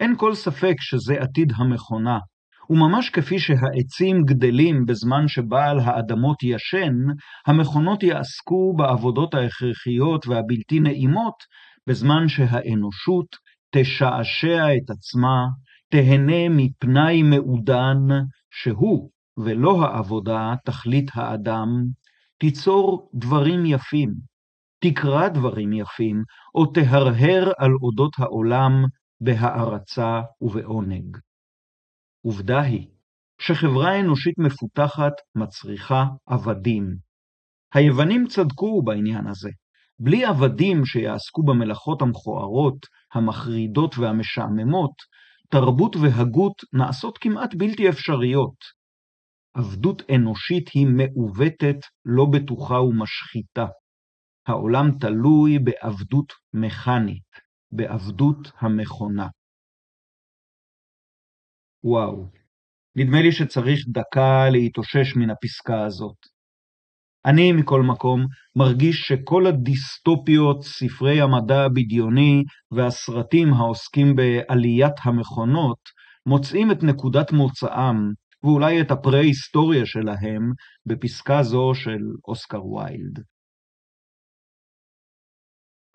אין 0.00 0.16
כל 0.16 0.34
ספק 0.34 0.74
שזה 0.80 1.14
עתיד 1.20 1.52
המכונה, 1.56 2.18
וממש 2.70 3.10
כפי 3.10 3.38
שהעצים 3.38 4.22
גדלים 4.24 4.86
בזמן 4.86 5.28
שבעל 5.28 5.80
האדמות 5.80 6.42
ישן, 6.42 6.94
המכונות 7.46 8.02
יעסקו 8.02 8.74
בעבודות 8.76 9.34
ההכרחיות 9.34 10.26
והבלתי 10.26 10.80
נעימות, 10.80 11.34
בזמן 11.88 12.28
שהאנושות 12.28 13.26
תשעשע 13.74 14.66
את 14.76 14.90
עצמה, 14.90 15.46
תהנה 15.90 16.48
מפנאי 16.50 17.22
מעודן, 17.22 17.98
שהוא, 18.50 19.10
ולא 19.44 19.84
העבודה, 19.84 20.54
תכלית 20.64 21.10
האדם, 21.14 21.68
תיצור 22.42 23.10
דברים 23.14 23.66
יפים, 23.66 24.14
תקרא 24.84 25.28
דברים 25.28 25.72
יפים, 25.72 26.22
או 26.54 26.66
תהרהר 26.66 27.52
על 27.58 27.70
אודות 27.82 28.12
העולם 28.18 28.72
בהערצה 29.20 30.20
ובעונג. 30.40 31.16
עובדה 32.26 32.60
היא 32.60 32.88
שחברה 33.40 34.00
אנושית 34.00 34.38
מפותחת 34.38 35.12
מצריכה 35.34 36.04
עבדים. 36.26 36.96
היוונים 37.74 38.26
צדקו 38.26 38.82
בעניין 38.82 39.26
הזה. 39.26 39.50
בלי 39.98 40.24
עבדים 40.24 40.84
שיעסקו 40.84 41.42
במלאכות 41.42 42.02
המכוערות, 42.02 42.86
המחרידות 43.14 43.98
והמשעממות, 43.98 44.94
תרבות 45.50 45.96
והגות 45.96 46.62
נעשות 46.72 47.18
כמעט 47.18 47.54
בלתי 47.54 47.88
אפשריות. 47.88 48.81
עבדות 49.54 50.02
אנושית 50.14 50.68
היא 50.74 50.86
מעוותת, 50.86 51.76
לא 52.04 52.24
בטוחה 52.32 52.80
ומשחיתה. 52.80 53.66
העולם 54.46 54.90
תלוי 55.00 55.58
בעבדות 55.58 56.32
מכנית, 56.54 57.30
בעבדות 57.72 58.52
המכונה. 58.58 59.28
וואו, 61.84 62.26
נדמה 62.96 63.22
לי 63.22 63.32
שצריך 63.32 63.80
דקה 63.88 64.50
להתאושש 64.50 65.16
מן 65.16 65.30
הפסקה 65.30 65.84
הזאת. 65.86 66.16
אני, 67.26 67.52
מכל 67.52 67.82
מקום, 67.82 68.26
מרגיש 68.56 68.96
שכל 68.96 69.46
הדיסטופיות, 69.46 70.62
ספרי 70.62 71.20
המדע 71.20 71.64
הבדיוני 71.64 72.44
והסרטים 72.70 73.52
העוסקים 73.54 74.16
בעליית 74.16 74.94
המכונות, 75.04 75.78
מוצאים 76.26 76.70
את 76.72 76.82
נקודת 76.82 77.32
מוצאם, 77.32 77.96
ואולי 78.42 78.80
את 78.80 78.90
הפרה-היסטוריה 78.90 79.86
שלהם, 79.86 80.52
בפסקה 80.86 81.42
זו 81.42 81.74
של 81.74 82.02
אוסקר 82.28 82.66
ויילד. 82.66 83.22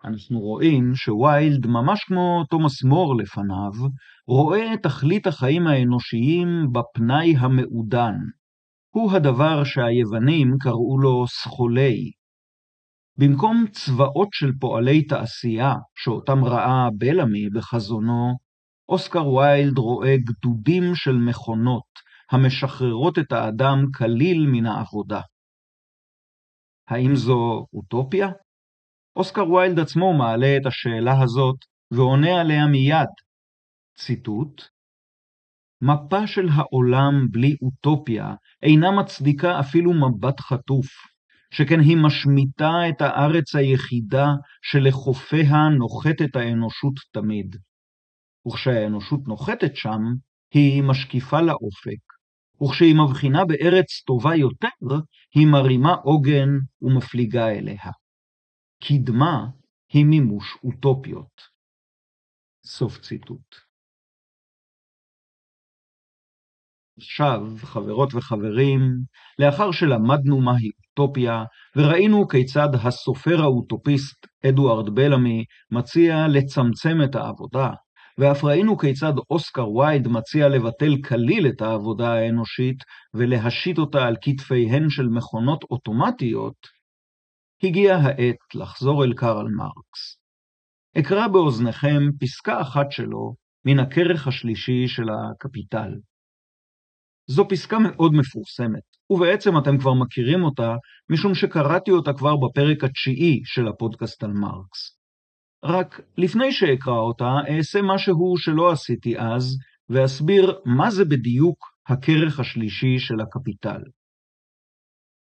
אנחנו 0.05 0.39
רואים 0.39 0.95
שוויילד, 0.95 1.67
ממש 1.67 2.03
כמו 2.03 2.43
תומאס 2.49 2.83
מור 2.83 3.17
לפניו, 3.17 3.89
רואה 4.27 4.73
את 4.73 4.83
תכלית 4.83 5.27
החיים 5.27 5.67
האנושיים 5.67 6.47
בפנאי 6.71 7.35
המעודן. 7.39 8.13
הוא 8.89 9.11
הדבר 9.11 9.63
שהיוונים 9.63 10.55
קראו 10.59 10.99
לו 10.99 11.27
סחולי. 11.27 12.11
במקום 13.17 13.65
צבאות 13.71 14.27
של 14.31 14.51
פועלי 14.59 15.05
תעשייה, 15.05 15.73
שאותם 15.95 16.43
ראה 16.43 16.89
בלמי 16.97 17.49
בחזונו, 17.49 18.33
אוסקר 18.89 19.27
ויילד 19.27 19.77
רואה 19.77 20.15
גדודים 20.17 20.95
של 20.95 21.15
מכונות, 21.15 22.06
המשחררות 22.31 23.19
את 23.19 23.31
האדם 23.31 23.85
כליל 23.97 24.45
מן 24.51 24.65
העבודה. 24.65 25.21
האם 26.87 27.15
זו 27.15 27.65
אוטופיה? 27.73 28.27
אוסקר 29.15 29.51
ויילד 29.51 29.79
עצמו 29.79 30.13
מעלה 30.17 30.57
את 30.57 30.65
השאלה 30.65 31.21
הזאת 31.23 31.57
ועונה 31.91 32.41
עליה 32.41 32.67
מיד. 32.67 33.09
ציטוט: 33.97 34.61
מפה 35.81 36.27
של 36.27 36.47
העולם 36.55 37.13
בלי 37.31 37.55
אוטופיה 37.61 38.35
אינה 38.63 38.91
מצדיקה 38.91 39.59
אפילו 39.59 39.91
מבט 39.93 40.39
חטוף, 40.39 40.87
שכן 41.51 41.79
היא 41.79 41.97
משמיטה 41.97 42.73
את 42.89 43.01
הארץ 43.01 43.55
היחידה 43.55 44.27
שלחופיה 44.61 45.69
נוחתת 45.77 46.35
האנושות 46.35 46.93
תמיד. 47.11 47.55
וכשהאנושות 48.47 49.27
נוחתת 49.27 49.75
שם, 49.75 50.01
היא 50.53 50.83
משקיפה 50.83 51.41
לאופק, 51.41 52.06
וכשהיא 52.63 52.95
מבחינה 52.95 53.45
בארץ 53.45 54.03
טובה 54.05 54.35
יותר, 54.35 54.95
היא 55.35 55.47
מרימה 55.47 55.93
עוגן 55.93 56.49
ומפליגה 56.81 57.49
אליה. 57.49 57.91
קדמה 58.83 59.47
היא 59.93 60.05
מימוש 60.05 60.57
אוטופיות. 60.63 61.41
סוף 62.65 62.97
ציטוט. 62.97 63.55
עכשיו, 66.97 67.41
חברות 67.57 68.13
וחברים, 68.13 68.81
לאחר 69.39 69.71
שלמדנו 69.71 70.41
מהי 70.41 70.69
אוטופיה, 70.89 71.43
וראינו 71.75 72.27
כיצד 72.27 72.69
הסופר 72.83 73.41
האוטופיסט 73.41 74.27
אדוארד 74.49 74.95
בלמי 74.95 75.45
מציע 75.71 76.27
לצמצם 76.27 76.97
את 77.03 77.15
העבודה, 77.15 77.69
ואף 78.17 78.43
ראינו 78.43 78.77
כיצד 78.77 79.13
אוסקר 79.29 79.69
וייד 79.69 80.07
מציע 80.07 80.49
לבטל 80.49 81.01
כליל 81.07 81.47
את 81.47 81.61
העבודה 81.61 82.13
האנושית 82.13 82.77
ולהשית 83.13 83.77
אותה 83.77 84.05
על 84.05 84.15
כתפיהן 84.21 84.89
של 84.89 85.07
מכונות 85.07 85.63
אוטומטיות, 85.63 86.77
הגיעה 87.63 87.99
העת 87.99 88.55
לחזור 88.55 89.03
אל 89.03 89.13
קרל 89.13 89.47
מרקס. 89.47 90.17
אקרא 90.99 91.27
באוזניכם 91.27 92.01
פסקה 92.19 92.61
אחת 92.61 92.91
שלו 92.91 93.35
מן 93.65 93.79
הכרך 93.79 94.27
השלישי 94.27 94.87
של 94.87 95.03
הקפיטל. 95.09 95.91
זו 97.29 97.47
פסקה 97.49 97.77
מאוד 97.79 98.13
מפורסמת, 98.13 98.83
ובעצם 99.09 99.57
אתם 99.57 99.77
כבר 99.77 99.93
מכירים 99.93 100.43
אותה, 100.43 100.75
משום 101.09 101.35
שקראתי 101.35 101.91
אותה 101.91 102.13
כבר 102.13 102.35
בפרק 102.35 102.83
התשיעי 102.83 103.41
של 103.45 103.67
הפודקאסט 103.67 104.23
על 104.23 104.31
מרקס. 104.31 104.96
רק 105.63 106.01
לפני 106.17 106.51
שאקרא 106.51 106.99
אותה, 106.99 107.31
אעשה 107.49 107.79
משהו 107.83 108.37
שלא 108.37 108.71
עשיתי 108.71 109.19
אז, 109.19 109.57
ואסביר 109.89 110.59
מה 110.65 110.91
זה 110.91 111.05
בדיוק 111.05 111.57
הכרך 111.87 112.39
השלישי 112.39 112.99
של 112.99 113.19
הקפיטל. 113.21 113.81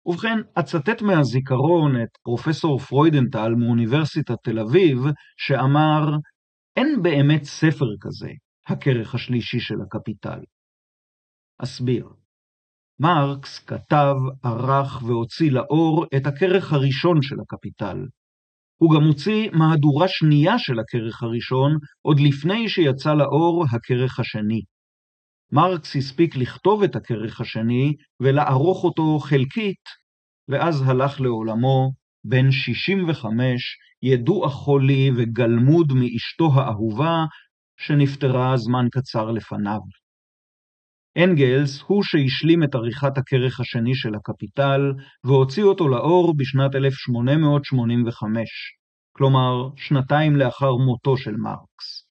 ובכן, 0.05 0.37
אצטט 0.59 1.01
מהזיכרון 1.01 2.01
את 2.03 2.17
פרופסור 2.23 2.79
פרוידנטל 2.79 3.49
מאוניברסיטת 3.49 4.35
תל 4.43 4.59
אביב, 4.59 4.97
שאמר, 5.37 6.17
אין 6.77 7.01
באמת 7.01 7.43
ספר 7.43 7.89
כזה, 8.01 8.29
הכרך 8.67 9.15
השלישי 9.15 9.59
של 9.59 9.75
הקפיטל. 9.85 10.39
אסביר. 11.57 12.09
מרקס 12.99 13.59
כתב, 13.59 14.15
ערך 14.43 15.03
והוציא 15.03 15.51
לאור 15.51 16.05
את 16.17 16.27
הכרך 16.27 16.73
הראשון 16.73 17.21
של 17.21 17.35
הקפיטל. 17.41 17.97
הוא 18.81 18.95
גם 18.95 19.03
הוציא 19.03 19.49
מהדורה 19.53 20.07
שנייה 20.07 20.59
של 20.59 20.79
הכרך 20.79 21.23
הראשון, 21.23 21.77
עוד 22.01 22.19
לפני 22.19 22.69
שיצא 22.69 23.13
לאור 23.13 23.65
הכרך 23.71 24.19
השני. 24.19 24.61
מרקס 25.51 25.95
הספיק 25.95 26.35
לכתוב 26.35 26.83
את 26.83 26.95
הכרך 26.95 27.41
השני 27.41 27.93
ולערוך 28.19 28.83
אותו 28.83 29.19
חלקית, 29.19 29.83
ואז 30.49 30.81
הלך 30.85 31.21
לעולמו 31.21 31.91
בן 32.23 32.51
65, 32.51 33.77
ידוע 34.03 34.49
חולי 34.49 35.11
וגלמוד 35.17 35.93
מאשתו 35.93 36.51
האהובה, 36.55 37.25
שנפטרה 37.79 38.57
זמן 38.57 38.85
קצר 38.91 39.31
לפניו. 39.31 39.79
אנגלס 41.17 41.81
הוא 41.87 42.03
שהשלים 42.03 42.63
את 42.63 42.75
עריכת 42.75 43.17
הכרך 43.17 43.59
השני 43.59 43.95
של 43.95 44.15
הקפיטל, 44.15 44.81
והוציא 45.23 45.63
אותו 45.63 45.87
לאור 45.87 46.37
בשנת 46.37 46.75
1885, 46.75 48.49
כלומר 49.17 49.69
שנתיים 49.75 50.35
לאחר 50.35 50.71
מותו 50.71 51.17
של 51.17 51.35
מרקס. 51.35 52.07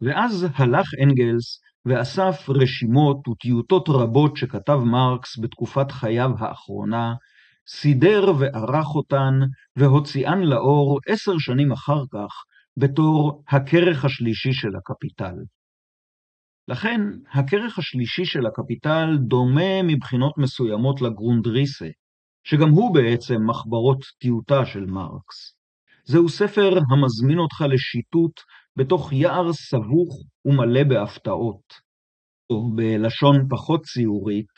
ואז 0.00 0.46
הלך 0.54 0.86
אנגלס 1.02 1.60
ואסף 1.86 2.48
רשימות 2.48 3.28
וטיוטות 3.28 3.88
רבות 3.88 4.36
שכתב 4.36 4.78
מרקס 4.84 5.38
בתקופת 5.38 5.92
חייו 5.92 6.30
האחרונה, 6.38 7.14
סידר 7.68 8.32
וערך 8.38 8.86
אותן 8.94 9.34
והוציאן 9.76 10.40
לאור 10.40 11.00
עשר 11.06 11.38
שנים 11.38 11.72
אחר 11.72 12.02
כך 12.12 12.30
בתור 12.76 13.42
הכרך 13.48 14.04
השלישי 14.04 14.52
של 14.52 14.76
הקפיטל. 14.76 15.34
לכן, 16.68 17.00
הכרך 17.32 17.78
השלישי 17.78 18.24
של 18.24 18.46
הקפיטל 18.46 19.16
דומה 19.20 19.82
מבחינות 19.82 20.38
מסוימות 20.38 21.02
לגרונדריסה, 21.02 21.88
שגם 22.44 22.68
הוא 22.68 22.94
בעצם 22.94 23.36
מחברות 23.46 23.98
טיוטה 24.20 24.66
של 24.66 24.86
מרקס. 24.86 25.56
זהו 26.04 26.28
ספר 26.28 26.78
המזמין 26.90 27.38
אותך 27.38 27.60
לשיטוט 27.60 28.40
בתוך 28.76 29.12
יער 29.12 29.52
סבוך 29.52 30.22
ומלא 30.44 30.84
בהפתעות, 30.84 31.86
או 32.50 32.70
בלשון 32.74 33.36
פחות 33.50 33.80
ציורית, 33.82 34.52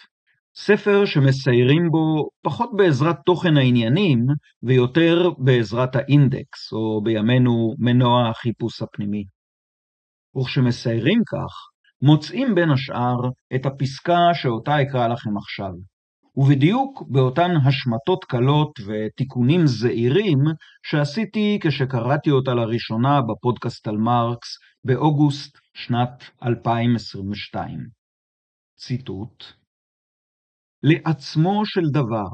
ספר 0.55 1.05
שמסיירים 1.05 1.89
בו 1.91 2.29
פחות 2.43 2.71
בעזרת 2.77 3.17
תוכן 3.27 3.57
העניינים, 3.57 4.27
ויותר 4.63 5.31
בעזרת 5.39 5.97
האינדקס, 5.97 6.73
או 6.73 7.03
בימינו 7.03 7.75
מנוע 7.79 8.31
החיפוש 8.31 8.83
הפנימי. 8.83 9.25
וכשמסיירים 10.37 11.23
כך, 11.27 11.53
מוצאים 12.03 12.55
בין 12.55 12.71
השאר 12.71 13.17
את 13.55 13.67
הפסקה 13.67 14.31
שאותה 14.35 14.83
אקרא 14.83 15.09
לכם 15.09 15.37
עכשיו, 15.37 15.73
ובדיוק 16.37 17.03
באותן 17.09 17.51
השמטות 17.67 18.25
קלות 18.25 18.79
ותיקונים 18.87 19.67
זעירים 19.67 20.39
שעשיתי 20.83 21.59
כשקראתי 21.63 22.31
אותה 22.31 22.55
לראשונה 22.55 23.21
בפודקאסט 23.23 23.89
על 23.89 23.97
מרקס 23.97 24.49
באוגוסט 24.85 25.59
שנת 25.75 26.25
2022. 26.43 27.79
ציטוט: 28.77 29.45
לעצמו 30.83 31.63
של 31.67 31.91
דבר, 31.93 32.29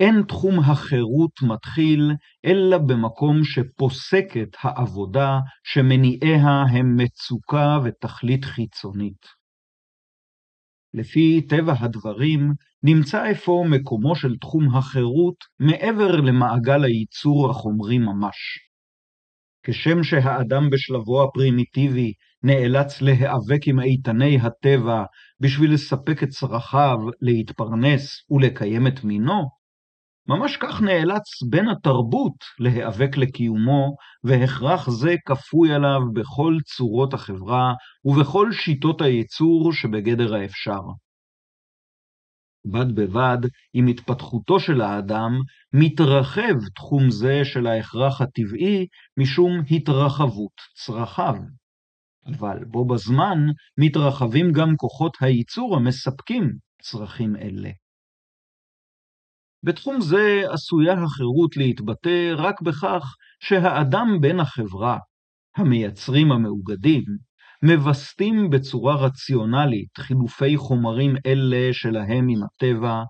אין 0.00 0.22
תחום 0.28 0.58
החירות 0.60 1.42
מתחיל 1.42 2.10
אלא 2.44 2.78
במקום 2.78 3.44
שפוסקת 3.44 4.48
העבודה 4.60 5.38
שמניעיה 5.64 6.62
הם 6.72 6.96
מצוקה 6.96 7.78
ותכלית 7.84 8.44
חיצונית. 8.44 9.26
לפי 10.94 11.46
טבע 11.48 11.74
הדברים, 11.78 12.52
נמצא 12.82 13.30
אפוא 13.30 13.66
מקומו 13.66 14.16
של 14.16 14.36
תחום 14.40 14.76
החירות 14.76 15.36
מעבר 15.58 16.16
למעגל 16.16 16.84
הייצור 16.84 17.50
החומרי 17.50 17.98
ממש. 17.98 18.58
כשם 19.62 20.02
שהאדם 20.02 20.70
בשלבו 20.70 21.22
הפרימיטיבי 21.22 22.12
נאלץ 22.42 23.02
להיאבק 23.02 23.66
עם 23.66 23.80
איתני 23.80 24.38
הטבע 24.40 25.04
בשביל 25.40 25.72
לספק 25.72 26.22
את 26.22 26.28
צרכיו, 26.28 26.98
להתפרנס 27.20 28.30
ולקיים 28.30 28.86
את 28.86 29.04
מינו, 29.04 29.59
ממש 30.28 30.56
כך 30.56 30.82
נאלץ 30.82 31.42
בן 31.50 31.68
התרבות 31.68 32.36
להיאבק 32.58 33.16
לקיומו, 33.16 33.96
והכרח 34.24 34.90
זה 34.90 35.14
כפוי 35.26 35.74
עליו 35.74 36.00
בכל 36.14 36.56
צורות 36.64 37.14
החברה 37.14 37.74
ובכל 38.04 38.52
שיטות 38.52 39.00
הייצור 39.00 39.72
שבגדר 39.72 40.34
האפשר. 40.34 40.80
בד 42.64 42.94
בבד 42.94 43.38
עם 43.74 43.86
התפתחותו 43.86 44.60
של 44.60 44.80
האדם, 44.80 45.32
מתרחב 45.72 46.54
תחום 46.74 47.10
זה 47.10 47.40
של 47.44 47.66
ההכרח 47.66 48.20
הטבעי 48.20 48.86
משום 49.16 49.62
התרחבות 49.70 50.52
צרכיו. 50.74 51.34
אבל 52.26 52.64
בו 52.64 52.86
בזמן 52.86 53.38
מתרחבים 53.78 54.52
גם 54.52 54.76
כוחות 54.76 55.16
הייצור 55.20 55.76
המספקים 55.76 56.52
צרכים 56.82 57.36
אלה. 57.36 57.70
בתחום 59.62 60.00
זה 60.00 60.42
עשויה 60.50 60.92
החירות 60.92 61.56
להתבטא 61.56 62.34
רק 62.36 62.62
בכך 62.62 63.14
שהאדם 63.40 64.18
בן 64.20 64.40
החברה, 64.40 64.98
המייצרים 65.56 66.32
המאוגדים, 66.32 67.04
מווסתים 67.62 68.50
בצורה 68.50 68.96
רציונלית 68.96 69.98
חילופי 69.98 70.56
חומרים 70.56 71.16
אלה 71.26 71.68
שלהם 71.72 72.28
עם 72.28 72.40
הטבע, 72.42 73.02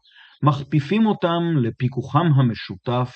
מכפיפים 0.43 1.07
אותם 1.07 1.43
לפיקוחם 1.63 2.27
המשותף, 2.37 3.15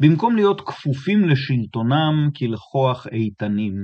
במקום 0.00 0.36
להיות 0.36 0.60
כפופים 0.60 1.28
לשלטונם 1.28 2.30
כלכוח 2.38 3.06
איתנים. 3.06 3.74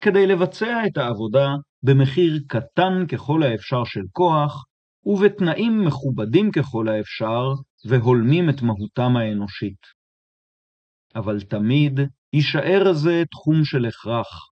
כדי 0.00 0.26
לבצע 0.26 0.86
את 0.86 0.96
העבודה 0.96 1.48
במחיר 1.82 2.40
קטן 2.48 3.06
ככל 3.08 3.42
האפשר 3.42 3.84
של 3.84 4.02
כוח, 4.12 4.64
ובתנאים 5.04 5.84
מכובדים 5.84 6.50
ככל 6.50 6.88
האפשר, 6.88 7.44
והולמים 7.88 8.50
את 8.50 8.62
מהותם 8.62 9.16
האנושית. 9.16 10.02
אבל 11.14 11.40
תמיד 11.40 12.00
יישאר 12.32 12.92
זה 12.92 13.22
תחום 13.30 13.64
של 13.64 13.86
הכרח. 13.86 14.50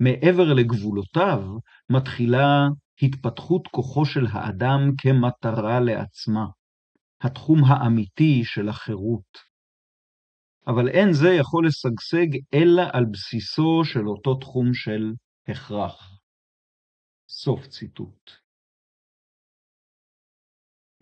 מעבר 0.00 0.54
לגבולותיו 0.54 1.42
מתחילה 1.90 2.68
התפתחות 3.02 3.68
כוחו 3.68 4.04
של 4.06 4.26
האדם 4.32 4.80
כמטרה 4.98 5.80
לעצמה, 5.80 6.46
התחום 7.20 7.64
האמיתי 7.64 8.44
של 8.44 8.68
החירות. 8.68 9.50
אבל 10.66 10.88
אין 10.88 11.12
זה 11.12 11.28
יכול 11.40 11.66
לשגשג 11.66 12.38
אלא 12.54 12.82
על 12.92 13.04
בסיסו 13.12 13.82
של 13.84 14.08
אותו 14.08 14.34
תחום 14.34 14.74
של 14.74 15.12
הכרח. 15.48 16.20
סוף 17.28 17.66
ציטוט. 17.66 18.39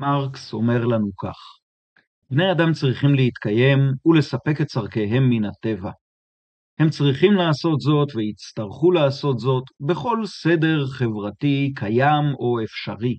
מרקס 0.01 0.53
אומר 0.53 0.85
לנו 0.85 1.11
כך: 1.23 1.37
בני 2.31 2.53
אדם 2.53 2.73
צריכים 2.73 3.15
להתקיים 3.15 3.79
ולספק 4.07 4.61
את 4.61 4.67
צורכיהם 4.67 5.31
מן 5.31 5.45
הטבע. 5.45 5.91
הם 6.79 6.91
צריכים 6.91 7.33
לעשות 7.33 7.81
זאת 7.81 8.09
ויצטרכו 8.15 8.93
לעשות 8.93 9.39
זאת 9.39 9.65
בכל 9.81 10.27
סדר 10.27 10.87
חברתי 10.87 11.73
קיים 11.77 12.25
או 12.39 12.65
אפשרי. 12.65 13.19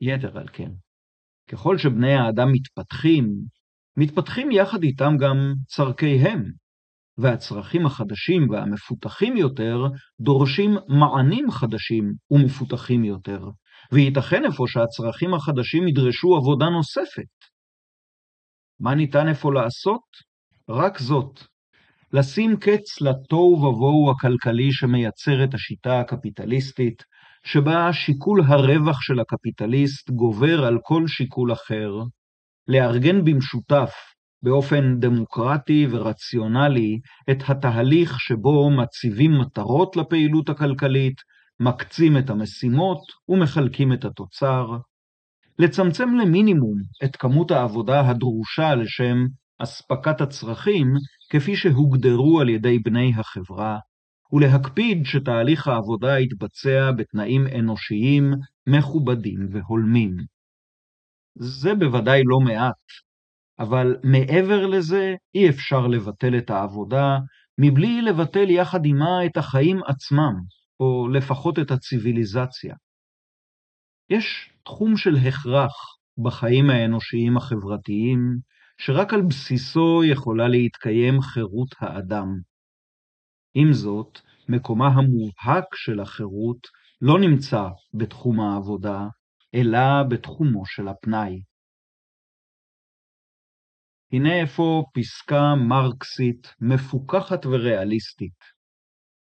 יתר 0.00 0.38
על 0.38 0.48
כן, 0.52 0.70
ככל 1.50 1.78
שבני 1.78 2.14
האדם 2.14 2.52
מתפתחים, 2.52 3.34
מתפתחים 3.96 4.50
יחד 4.50 4.82
איתם 4.82 5.12
גם 5.20 5.54
צורכיהם, 5.66 6.44
והצרכים 7.18 7.86
החדשים 7.86 8.50
והמפותחים 8.50 9.36
יותר 9.36 9.76
דורשים 10.20 10.70
מענים 10.88 11.50
חדשים 11.50 12.12
ומפותחים 12.30 13.04
יותר, 13.04 13.40
וייתכן 13.92 14.44
אפוא 14.44 14.66
שהצרכים 14.66 15.34
החדשים 15.34 15.88
ידרשו 15.88 16.36
עבודה 16.36 16.66
נוספת. 16.66 17.34
מה 18.80 18.94
ניתן 18.94 19.28
אפוא 19.28 19.52
לעשות? 19.52 20.02
רק 20.68 20.98
זאת, 20.98 21.40
לשים 22.12 22.56
קץ 22.56 23.00
לתוהו 23.00 23.62
ובוהו 23.62 24.10
הכלכלי 24.10 24.72
שמייצר 24.72 25.44
את 25.44 25.54
השיטה 25.54 26.00
הקפיטליסטית, 26.00 27.02
שבה 27.44 27.92
שיקול 27.92 28.42
הרווח 28.46 29.02
של 29.02 29.20
הקפיטליסט 29.20 30.10
גובר 30.10 30.64
על 30.64 30.78
כל 30.82 31.06
שיקול 31.06 31.52
אחר, 31.52 31.90
לארגן 32.68 33.24
במשותף, 33.24 33.92
באופן 34.42 34.98
דמוקרטי 34.98 35.86
ורציונלי, 35.90 36.98
את 37.30 37.38
התהליך 37.48 38.20
שבו 38.20 38.70
מציבים 38.70 39.38
מטרות 39.40 39.96
לפעילות 39.96 40.48
הכלכלית, 40.48 41.20
מקצים 41.60 42.18
את 42.18 42.30
המשימות 42.30 43.00
ומחלקים 43.28 43.92
את 43.92 44.04
התוצר, 44.04 44.66
לצמצם 45.58 46.14
למינימום 46.14 46.76
את 47.04 47.16
כמות 47.16 47.50
העבודה 47.50 48.00
הדרושה 48.08 48.74
לשם 48.74 49.16
אספקת 49.58 50.20
הצרכים 50.20 50.86
כפי 51.30 51.56
שהוגדרו 51.56 52.40
על 52.40 52.48
ידי 52.48 52.78
בני 52.78 53.12
החברה, 53.16 53.78
ולהקפיד 54.32 55.04
שתהליך 55.04 55.68
העבודה 55.68 56.18
יתבצע 56.18 56.90
בתנאים 56.92 57.46
אנושיים 57.58 58.32
מכובדים 58.68 59.48
והולמים. 59.52 60.16
זה 61.34 61.74
בוודאי 61.74 62.22
לא 62.24 62.40
מעט, 62.40 62.74
אבל 63.58 63.96
מעבר 64.02 64.66
לזה 64.66 65.14
אי 65.34 65.48
אפשר 65.48 65.86
לבטל 65.86 66.38
את 66.38 66.50
העבודה 66.50 67.18
מבלי 67.58 68.02
לבטל 68.02 68.50
יחד 68.50 68.80
עמה 68.84 69.26
את 69.26 69.36
החיים 69.36 69.80
עצמם, 69.86 70.34
או 70.80 71.08
לפחות 71.08 71.58
את 71.58 71.70
הציוויליזציה. 71.70 72.74
יש 74.10 74.52
תחום 74.64 74.96
של 74.96 75.16
הכרח 75.16 75.74
בחיים 76.18 76.70
האנושיים 76.70 77.36
החברתיים, 77.36 78.18
שרק 78.78 79.12
על 79.12 79.22
בסיסו 79.22 80.04
יכולה 80.04 80.48
להתקיים 80.48 81.20
חירות 81.20 81.74
האדם. 81.80 82.26
עם 83.54 83.72
זאת, 83.72 84.18
מקומה 84.48 84.86
המובהק 84.86 85.74
של 85.74 86.00
החירות 86.00 86.66
לא 87.00 87.18
נמצא 87.20 87.62
בתחום 87.94 88.40
העבודה, 88.40 89.06
אלא 89.54 90.02
בתחומו 90.10 90.66
של 90.66 90.88
הפנאי. 90.88 91.42
הנה 94.12 94.44
אפוא 94.44 94.84
פסקה 94.94 95.54
מרקסית 95.68 96.54
מפוכחת 96.60 97.46
וריאליסטית. 97.46 98.57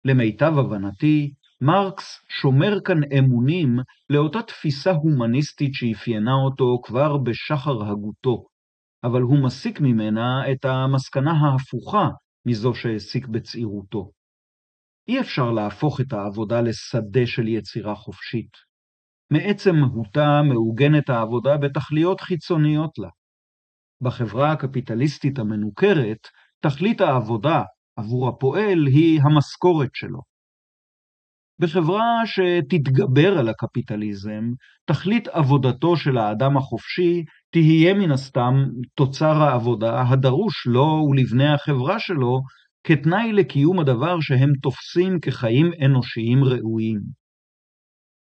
למיטב 0.04 0.58
הבנתי, 0.58 1.32
מרקס 1.60 2.20
שומר 2.28 2.80
כאן 2.84 3.00
אמונים 3.18 3.78
לאותה 4.10 4.42
תפיסה 4.42 4.90
הומניסטית 4.90 5.74
שאפיינה 5.74 6.34
אותו 6.44 6.80
כבר 6.82 7.16
בשחר 7.16 7.82
הגותו, 7.90 8.46
אבל 9.04 9.22
הוא 9.22 9.44
מסיק 9.44 9.80
ממנה 9.80 10.52
את 10.52 10.64
המסקנה 10.64 11.32
ההפוכה 11.32 12.08
מזו 12.46 12.74
שהסיק 12.74 13.26
בצעירותו. 13.26 14.10
אי 15.08 15.20
אפשר 15.20 15.50
להפוך 15.50 16.00
את 16.00 16.12
העבודה 16.12 16.60
לשדה 16.60 17.26
של 17.26 17.48
יצירה 17.48 17.94
חופשית. 17.94 18.56
מעצם 19.30 19.76
מהותה 19.76 20.42
מעוגנת 20.48 21.10
העבודה 21.10 21.56
בתכליות 21.56 22.20
חיצוניות 22.20 22.98
לה. 22.98 23.08
בחברה 24.00 24.52
הקפיטליסטית 24.52 25.38
המנוכרת, 25.38 26.28
תכלית 26.60 27.00
העבודה 27.00 27.62
עבור 27.96 28.28
הפועל 28.28 28.86
היא 28.86 29.20
המשכורת 29.22 29.90
שלו. 29.94 30.20
בחברה 31.58 32.22
שתתגבר 32.26 33.38
על 33.38 33.48
הקפיטליזם, 33.48 34.44
תכלית 34.86 35.28
עבודתו 35.28 35.96
של 35.96 36.18
האדם 36.18 36.56
החופשי 36.56 37.24
תהיה 37.52 37.94
מן 37.94 38.10
הסתם 38.10 38.54
תוצר 38.96 39.42
העבודה 39.42 40.02
הדרוש 40.08 40.66
לו 40.66 41.06
ולבני 41.10 41.48
החברה 41.48 41.98
שלו 41.98 42.40
כתנאי 42.86 43.32
לקיום 43.32 43.80
הדבר 43.80 44.20
שהם 44.20 44.52
תופסים 44.62 45.20
כחיים 45.22 45.70
אנושיים 45.84 46.44
ראויים. 46.44 47.00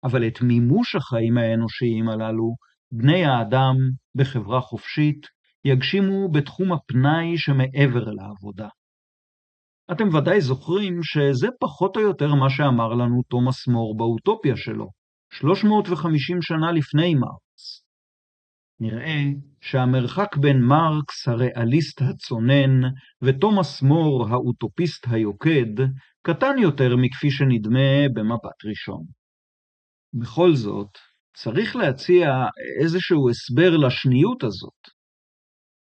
אבל 0.04 0.26
את 0.26 0.42
מימוש 0.42 0.94
החיים 0.94 1.38
האנושיים 1.38 2.08
הללו, 2.08 2.54
בני 2.92 3.24
האדם 3.24 3.74
בחברה 4.14 4.60
חופשית 4.60 5.26
יגשימו 5.64 6.28
בתחום 6.32 6.72
הפנאי 6.72 7.38
שמעבר 7.38 8.04
לעבודה. 8.04 8.68
אתם 9.92 10.14
ודאי 10.14 10.40
זוכרים 10.40 11.02
שזה 11.02 11.48
פחות 11.60 11.96
או 11.96 12.00
יותר 12.00 12.34
מה 12.34 12.50
שאמר 12.50 12.88
לנו 12.94 13.22
תומאס 13.28 13.68
מור 13.68 13.96
באוטופיה 13.96 14.56
שלו, 14.56 14.88
350 15.32 16.42
שנה 16.42 16.72
לפני 16.72 17.14
מרקס. 17.14 17.84
נראה 18.80 19.22
שהמרחק 19.60 20.36
בין 20.36 20.60
מרקס 20.60 21.28
הריאליסט 21.28 22.02
הצונן 22.02 22.80
ותומאס 23.22 23.82
מור 23.82 24.26
האוטופיסט 24.30 25.06
היוקד 25.10 25.84
קטן 26.22 26.58
יותר 26.58 26.96
מכפי 26.96 27.30
שנדמה 27.30 28.08
במבט 28.14 28.64
ראשון. 28.64 29.04
בכל 30.14 30.54
זאת, 30.54 30.98
צריך 31.36 31.76
להציע 31.76 32.28
איזשהו 32.82 33.30
הסבר 33.30 33.76
לשניות 33.76 34.44
הזאת. 34.44 34.80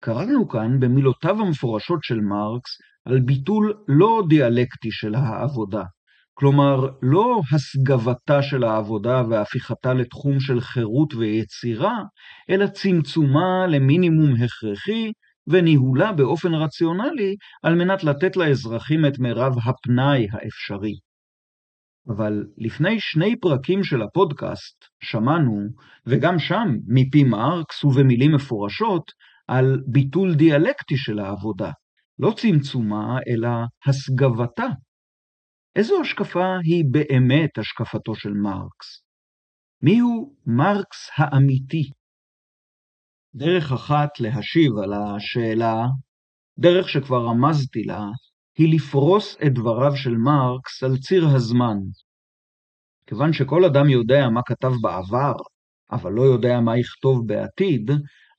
קראנו 0.04 0.50
כאן 0.50 0.80
במילותיו 0.80 1.42
המפורשות 1.42 2.04
של 2.04 2.20
מרקס 2.20 2.72
על 3.06 3.20
ביטול 3.20 3.74
לא 3.88 4.24
דיאלקטי 4.30 4.92
של 4.92 5.16
העבודה, 5.16 5.84
כלומר 6.34 6.88
לא 7.02 7.42
הסגבתה 7.52 8.42
של 8.42 8.64
העבודה 8.64 9.24
והפיכתה 9.30 9.94
לתחום 9.94 10.40
של 10.40 10.62
חירות 10.62 11.14
ויצירה, 11.14 11.98
אלא 12.50 12.68
צמצומה 12.68 13.68
למינימום 13.68 14.34
הכרחי 14.44 15.12
וניהולה 15.48 16.12
באופן 16.12 16.54
רציונלי 16.54 17.36
על 17.64 17.76
מנת 17.76 18.04
לתת 18.04 18.38
לאזרחים 18.38 19.06
את 19.06 19.20
מירב 19.20 19.54
הפנאי 19.66 20.28
האפשרי. 20.32 20.94
אבל 22.08 22.44
לפני 22.58 23.00
שני 23.00 23.40
פרקים 23.40 23.84
של 23.84 24.02
הפודקאסט 24.02 24.86
שמענו, 25.04 25.68
וגם 26.06 26.40
שם 26.40 26.68
מפי 26.88 27.24
מרקס 27.24 27.84
ובמילים 27.84 28.36
מפורשות, 28.36 29.12
על 29.48 29.82
ביטול 29.88 30.36
דיאלקטי 30.36 30.98
של 30.98 31.20
העבודה, 31.20 31.72
לא 32.24 32.34
צמצומה, 32.38 33.18
אלא 33.28 33.50
הסגבתה. 33.86 34.68
איזו 35.76 36.02
השקפה 36.02 36.58
היא 36.64 36.86
באמת 36.92 37.58
השקפתו 37.58 38.16
של 38.16 38.34
מרקס? 38.34 39.04
מיהו 39.82 40.36
מרקס 40.46 41.10
האמיתי? 41.16 41.90
דרך 43.36 43.72
אחת 43.72 44.10
להשיב 44.20 44.72
על 44.84 44.94
השאלה, 44.94 45.86
דרך 46.60 46.90
שכבר 46.90 47.26
רמזתי 47.26 47.84
לה, 47.84 48.06
היא 48.58 48.76
לפרוס 48.76 49.38
את 49.46 49.54
דבריו 49.54 49.96
של 49.96 50.18
מרקס 50.18 50.84
על 50.84 50.98
ציר 50.98 51.24
הזמן. 51.36 51.78
כיוון 53.08 53.34
שכל 53.34 53.66
אדם 53.66 53.90
יודע 53.90 54.30
מה 54.34 54.42
כתב 54.46 54.72
בעבר, 54.82 55.36
אבל 55.92 56.12
לא 56.12 56.22
יודע 56.22 56.60
מה 56.60 56.78
יכתוב 56.78 57.28
בעתיד, 57.28 57.92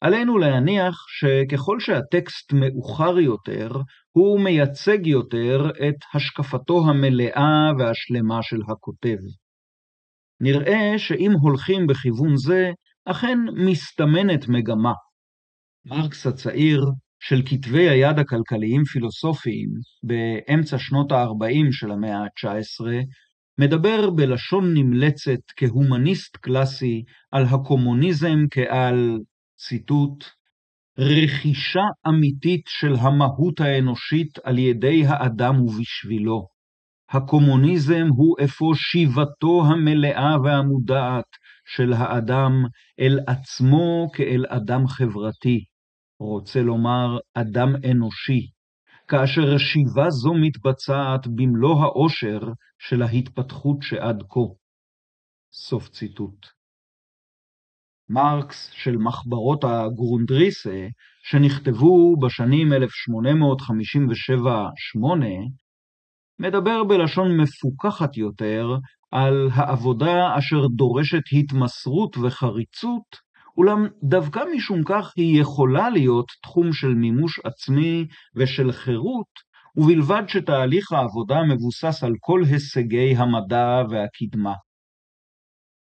עלינו 0.05 0.39
להניח 0.39 0.95
שככל 1.09 1.81
שהטקסט 1.81 2.53
מאוחר 2.53 3.19
יותר, 3.19 3.71
הוא 4.13 4.41
מייצג 4.41 5.07
יותר 5.07 5.71
את 5.89 5.95
השקפתו 6.15 6.89
המלאה 6.89 7.71
והשלמה 7.79 8.43
של 8.43 8.61
הכותב. 8.69 9.17
נראה 10.41 10.99
שאם 10.99 11.33
הולכים 11.41 11.87
בכיוון 11.87 12.37
זה, 12.37 12.71
אכן 13.05 13.39
מסתמנת 13.55 14.49
מגמה. 14.49 14.93
מרקס 15.87 16.27
הצעיר, 16.27 16.85
של 17.21 17.43
כתבי 17.47 17.89
היד 17.89 18.19
הכלכליים-פילוסופיים 18.19 19.69
באמצע 20.03 20.79
שנות 20.79 21.13
ה-40 21.13 21.73
של 21.73 21.91
המאה 21.91 22.19
ה-19, 22.19 22.87
מדבר 23.59 24.11
בלשון 24.11 24.75
נמלצת 24.75 25.41
כהומניסט 25.57 26.37
קלאסי 26.37 27.03
על 27.33 27.45
הקומוניזם 27.45 28.39
כעל, 28.51 29.19
ציטוט, 29.69 30.25
רכישה 30.99 31.87
אמיתית 32.09 32.65
של 32.69 32.95
המהות 32.95 33.61
האנושית 33.61 34.39
על 34.45 34.59
ידי 34.59 35.07
האדם 35.07 35.61
ובשבילו. 35.61 36.47
הקומוניזם 37.11 38.07
הוא 38.17 38.37
אפוא 38.45 38.75
שיבתו 38.75 39.63
המלאה 39.67 40.37
והמודעת 40.45 41.31
של 41.77 41.93
האדם 41.93 42.53
אל 43.01 43.19
עצמו 43.27 44.07
כאל 44.15 44.45
אדם 44.49 44.87
חברתי, 44.87 45.65
רוצה 46.21 46.63
לומר 46.63 47.19
אדם 47.35 47.69
אנושי, 47.91 48.41
כאשר 49.09 49.59
שיבה 49.59 50.11
זו 50.11 50.35
מתבצעת 50.35 51.27
במלוא 51.27 51.83
העושר 51.83 52.41
של 52.79 53.03
ההתפתחות 53.03 53.77
שעד 53.83 54.23
כה. 54.29 54.41
סוף 55.53 55.89
ציטוט. 55.89 56.47
מרקס 58.09 58.71
של 58.73 58.97
מחברות 58.97 59.65
הגרונדריסה, 59.65 60.87
שנכתבו 61.23 62.17
בשנים 62.17 62.73
1857-8, 62.73 62.77
מדבר 66.39 66.85
בלשון 66.85 67.37
מפוכחת 67.37 68.17
יותר 68.17 68.77
על 69.11 69.51
העבודה 69.53 70.39
אשר 70.39 70.67
דורשת 70.67 71.23
התמסרות 71.33 72.17
וחריצות, 72.17 73.25
אולם 73.57 73.87
דווקא 74.03 74.41
משום 74.57 74.83
כך 74.85 75.13
היא 75.17 75.41
יכולה 75.41 75.91
להיות 75.91 76.27
תחום 76.43 76.73
של 76.73 76.95
מימוש 76.95 77.41
עצמי 77.45 78.07
ושל 78.37 78.73
חירות, 78.73 79.55
ובלבד 79.77 80.23
שתהליך 80.29 80.93
העבודה 80.93 81.37
מבוסס 81.43 82.03
על 82.03 82.13
כל 82.21 82.43
הישגי 82.45 83.17
המדע 83.17 83.83
והקדמה. 83.91 84.55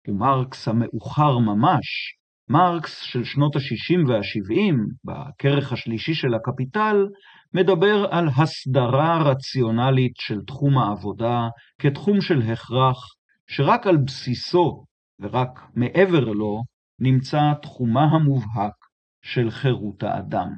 ומרקס 0.07 0.67
המאוחר 0.67 1.37
ממש, 1.37 2.15
מרקס 2.49 3.01
של 3.01 3.23
שנות 3.23 3.55
ה-60 3.55 4.09
וה-70, 4.09 4.75
בכרך 5.03 5.73
השלישי 5.73 6.13
של 6.13 6.33
הקפיטל, 6.33 7.07
מדבר 7.53 8.05
על 8.11 8.27
הסדרה 8.37 9.23
רציונלית 9.23 10.13
של 10.17 10.41
תחום 10.47 10.77
העבודה 10.77 11.47
כתחום 11.79 12.21
של 12.21 12.41
הכרח, 12.41 12.97
שרק 13.47 13.87
על 13.87 13.97
בסיסו 13.97 14.85
ורק 15.19 15.59
מעבר 15.75 16.19
לו 16.19 16.63
נמצא 16.99 17.53
תחומה 17.61 18.03
המובהק 18.03 18.75
של 19.21 19.51
חירות 19.51 20.03
האדם. 20.03 20.49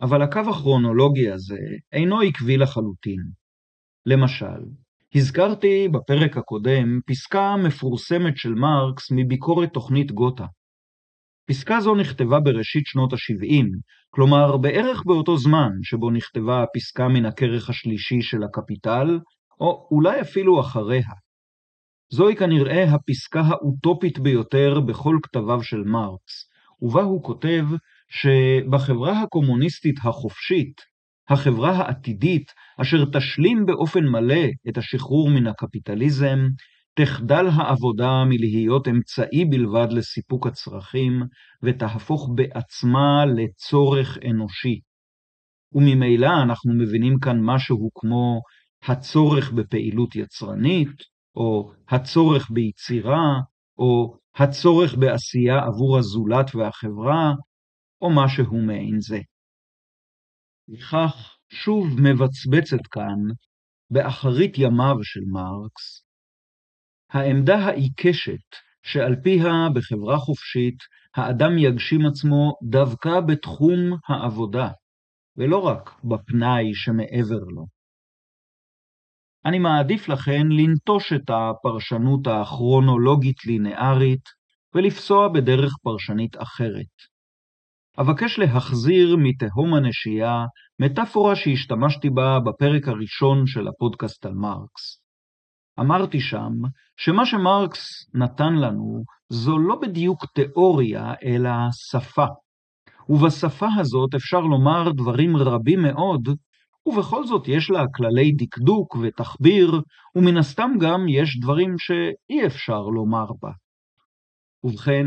אבל 0.00 0.22
הקו 0.22 0.40
הכרונולוגי 0.50 1.30
הזה 1.30 1.60
אינו 1.92 2.20
עקבי 2.20 2.56
לחלוטין. 2.56 3.20
למשל, 4.06 4.64
הזכרתי 5.16 5.88
בפרק 5.88 6.36
הקודם 6.36 7.00
פסקה 7.06 7.56
מפורסמת 7.56 8.36
של 8.36 8.54
מרקס 8.54 9.10
מביקורת 9.10 9.72
תוכנית 9.72 10.12
גותה. 10.12 10.44
פסקה 11.48 11.80
זו 11.80 11.94
נכתבה 11.94 12.40
בראשית 12.40 12.86
שנות 12.86 13.12
ה-70, 13.12 13.64
כלומר 14.10 14.56
בערך 14.56 15.02
באותו 15.06 15.36
זמן 15.36 15.70
שבו 15.82 16.10
נכתבה 16.10 16.62
הפסקה 16.62 17.08
מן 17.08 17.26
הכרך 17.26 17.70
השלישי 17.70 18.22
של 18.22 18.42
הקפיטל, 18.42 19.18
או 19.60 19.88
אולי 19.90 20.20
אפילו 20.20 20.60
אחריה. 20.60 21.08
זוהי 22.12 22.36
כנראה 22.36 22.84
הפסקה 22.84 23.40
האוטופית 23.40 24.18
ביותר 24.18 24.80
בכל 24.80 25.16
כתביו 25.22 25.62
של 25.62 25.82
מרקס, 25.84 26.48
ובה 26.82 27.02
הוא 27.02 27.22
כותב 27.22 27.64
שבחברה 28.08 29.22
הקומוניסטית 29.22 29.96
החופשית, 30.04 30.93
החברה 31.28 31.70
העתידית, 31.70 32.52
אשר 32.80 33.04
תשלים 33.12 33.66
באופן 33.66 34.04
מלא 34.04 34.44
את 34.68 34.78
השחרור 34.78 35.30
מן 35.30 35.46
הקפיטליזם, 35.46 36.38
תחדל 36.94 37.46
העבודה 37.54 38.24
מלהיות 38.26 38.88
אמצעי 38.88 39.44
בלבד 39.44 39.86
לסיפוק 39.90 40.46
הצרכים, 40.46 41.22
ותהפוך 41.62 42.30
בעצמה 42.34 43.24
לצורך 43.26 44.18
אנושי. 44.30 44.80
וממילא 45.72 46.30
אנחנו 46.42 46.74
מבינים 46.74 47.18
כאן 47.18 47.40
משהו 47.40 47.90
כמו 47.94 48.40
הצורך 48.88 49.52
בפעילות 49.52 50.16
יצרנית, 50.16 51.14
או 51.36 51.72
הצורך 51.88 52.50
ביצירה, 52.50 53.40
או 53.78 54.16
הצורך 54.36 54.94
בעשייה 54.94 55.58
עבור 55.58 55.98
הזולת 55.98 56.54
והחברה, 56.54 57.32
או 58.00 58.10
משהו 58.10 58.56
מעין 58.56 59.00
זה. 59.00 59.20
לכך 60.68 61.36
שוב 61.48 61.86
מבצבצת 62.00 62.86
כאן, 62.90 63.18
באחרית 63.90 64.58
ימיו 64.58 64.96
של 65.02 65.20
מרקס, 65.32 66.04
העמדה 67.10 67.56
העיקשת 67.56 68.56
שעל 68.82 69.16
פיה 69.22 69.68
בחברה 69.74 70.18
חופשית 70.18 70.78
האדם 71.16 71.58
יגשים 71.58 72.06
עצמו 72.06 72.56
דווקא 72.62 73.20
בתחום 73.20 73.78
העבודה, 74.08 74.68
ולא 75.36 75.58
רק 75.58 75.90
בפנאי 76.04 76.74
שמעבר 76.74 77.44
לו. 77.54 77.66
אני 79.44 79.58
מעדיף 79.58 80.08
לכן 80.08 80.46
לנטוש 80.50 81.12
את 81.12 81.30
הפרשנות 81.30 82.26
הכרונולוגית-לינארית 82.26 84.28
ולפסוע 84.74 85.28
בדרך 85.28 85.72
פרשנית 85.82 86.36
אחרת. 86.42 87.13
אבקש 88.00 88.38
להחזיר 88.38 89.16
מתהום 89.18 89.74
הנשייה 89.74 90.44
מטאפורה 90.80 91.36
שהשתמשתי 91.36 92.10
בה 92.10 92.38
בפרק 92.40 92.88
הראשון 92.88 93.46
של 93.46 93.68
הפודקאסט 93.68 94.26
על 94.26 94.34
מרקס. 94.34 95.02
אמרתי 95.80 96.20
שם 96.20 96.52
שמה 96.96 97.26
שמרקס 97.26 98.10
נתן 98.14 98.54
לנו 98.54 99.04
זו 99.28 99.58
לא 99.58 99.76
בדיוק 99.82 100.24
תיאוריה, 100.34 101.14
אלא 101.24 101.50
שפה. 101.72 102.26
ובשפה 103.08 103.68
הזאת 103.78 104.14
אפשר 104.14 104.40
לומר 104.40 104.92
דברים 104.92 105.36
רבים 105.36 105.82
מאוד, 105.82 106.28
ובכל 106.86 107.26
זאת 107.26 107.48
יש 107.48 107.70
לה 107.70 107.84
כללי 107.94 108.32
דקדוק 108.32 108.96
ותחביר, 108.96 109.80
ומן 110.16 110.36
הסתם 110.36 110.70
גם 110.80 111.08
יש 111.08 111.38
דברים 111.40 111.74
שאי 111.78 112.46
אפשר 112.46 112.80
לומר 112.80 113.26
בה. 113.42 113.50
ובכן, 114.64 115.06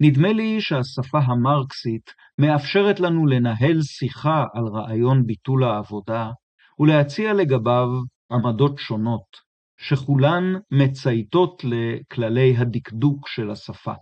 נדמה 0.00 0.32
לי 0.32 0.60
שהשפה 0.60 1.18
המרקסית 1.18 2.10
מאפשרת 2.38 3.00
לנו 3.00 3.26
לנהל 3.26 3.82
שיחה 3.82 4.44
על 4.54 4.64
רעיון 4.66 5.26
ביטול 5.26 5.64
העבודה, 5.64 6.30
ולהציע 6.78 7.32
לגביו 7.32 7.88
עמדות 8.32 8.78
שונות, 8.78 9.48
שכולן 9.80 10.44
מצייתות 10.70 11.62
לכללי 11.64 12.56
הדקדוק 12.56 13.28
של 13.28 13.50
השפה. 13.50 13.92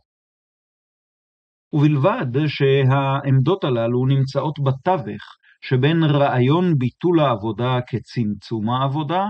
ובלבד 1.73 2.47
שהעמדות 2.47 3.65
הללו 3.65 4.07
נמצאות 4.07 4.55
בתווך 4.65 5.23
שבין 5.61 6.05
רעיון 6.05 6.79
ביטול 6.79 7.21
העבודה 7.21 7.79
כצמצום 7.89 8.71
העבודה, 8.71 9.25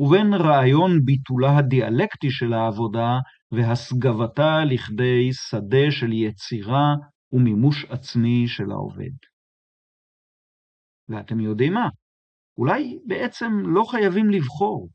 ובין 0.00 0.34
רעיון 0.34 1.04
ביטולה 1.04 1.58
הדיאלקטי 1.58 2.30
של 2.30 2.52
העבודה 2.52 3.18
והסגבתה 3.52 4.64
לכדי 4.64 5.32
שדה 5.32 5.90
של 5.90 6.12
יצירה 6.12 6.94
ומימוש 7.32 7.84
עצמי 7.84 8.44
של 8.48 8.70
העובד. 8.70 9.16
ואתם 11.08 11.40
יודעים 11.40 11.72
מה? 11.72 11.88
אולי 12.58 12.98
בעצם 13.06 13.52
לא 13.64 13.84
חייבים 13.90 14.30
לבחור. 14.30 14.88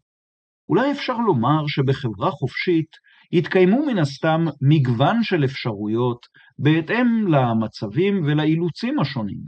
אולי 0.69 0.91
אפשר 0.91 1.17
לומר 1.17 1.67
שבחברה 1.67 2.31
חופשית 2.31 2.89
יתקיימו 3.31 3.85
מן 3.85 3.97
הסתם 3.97 4.45
מגוון 4.61 5.23
של 5.23 5.45
אפשרויות 5.45 6.25
בהתאם 6.59 7.27
למצבים 7.27 8.23
ולאילוצים 8.23 8.99
השונים. 8.99 9.39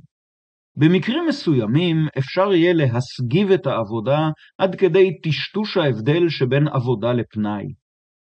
במקרים 0.75 1.23
מסוימים 1.27 1.97
אפשר 2.17 2.53
יהיה 2.53 2.73
להסגיב 2.73 3.51
את 3.51 3.67
העבודה 3.67 4.29
עד 4.57 4.75
כדי 4.75 5.21
טשטוש 5.23 5.77
ההבדל 5.77 6.29
שבין 6.29 6.67
עבודה 6.67 7.13
לפנאי. 7.13 7.65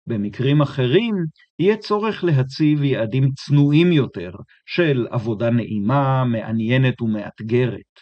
במקרים 0.08 0.62
אחרים 0.62 1.16
יהיה 1.60 1.78
צורך 1.78 2.24
להציב 2.24 2.84
יעדים 2.84 3.32
צנועים 3.32 3.92
יותר 3.92 4.32
של 4.66 5.08
עבודה 5.10 5.50
נעימה, 5.50 6.24
מעניינת 6.26 7.02
ומאתגרת. 7.02 8.00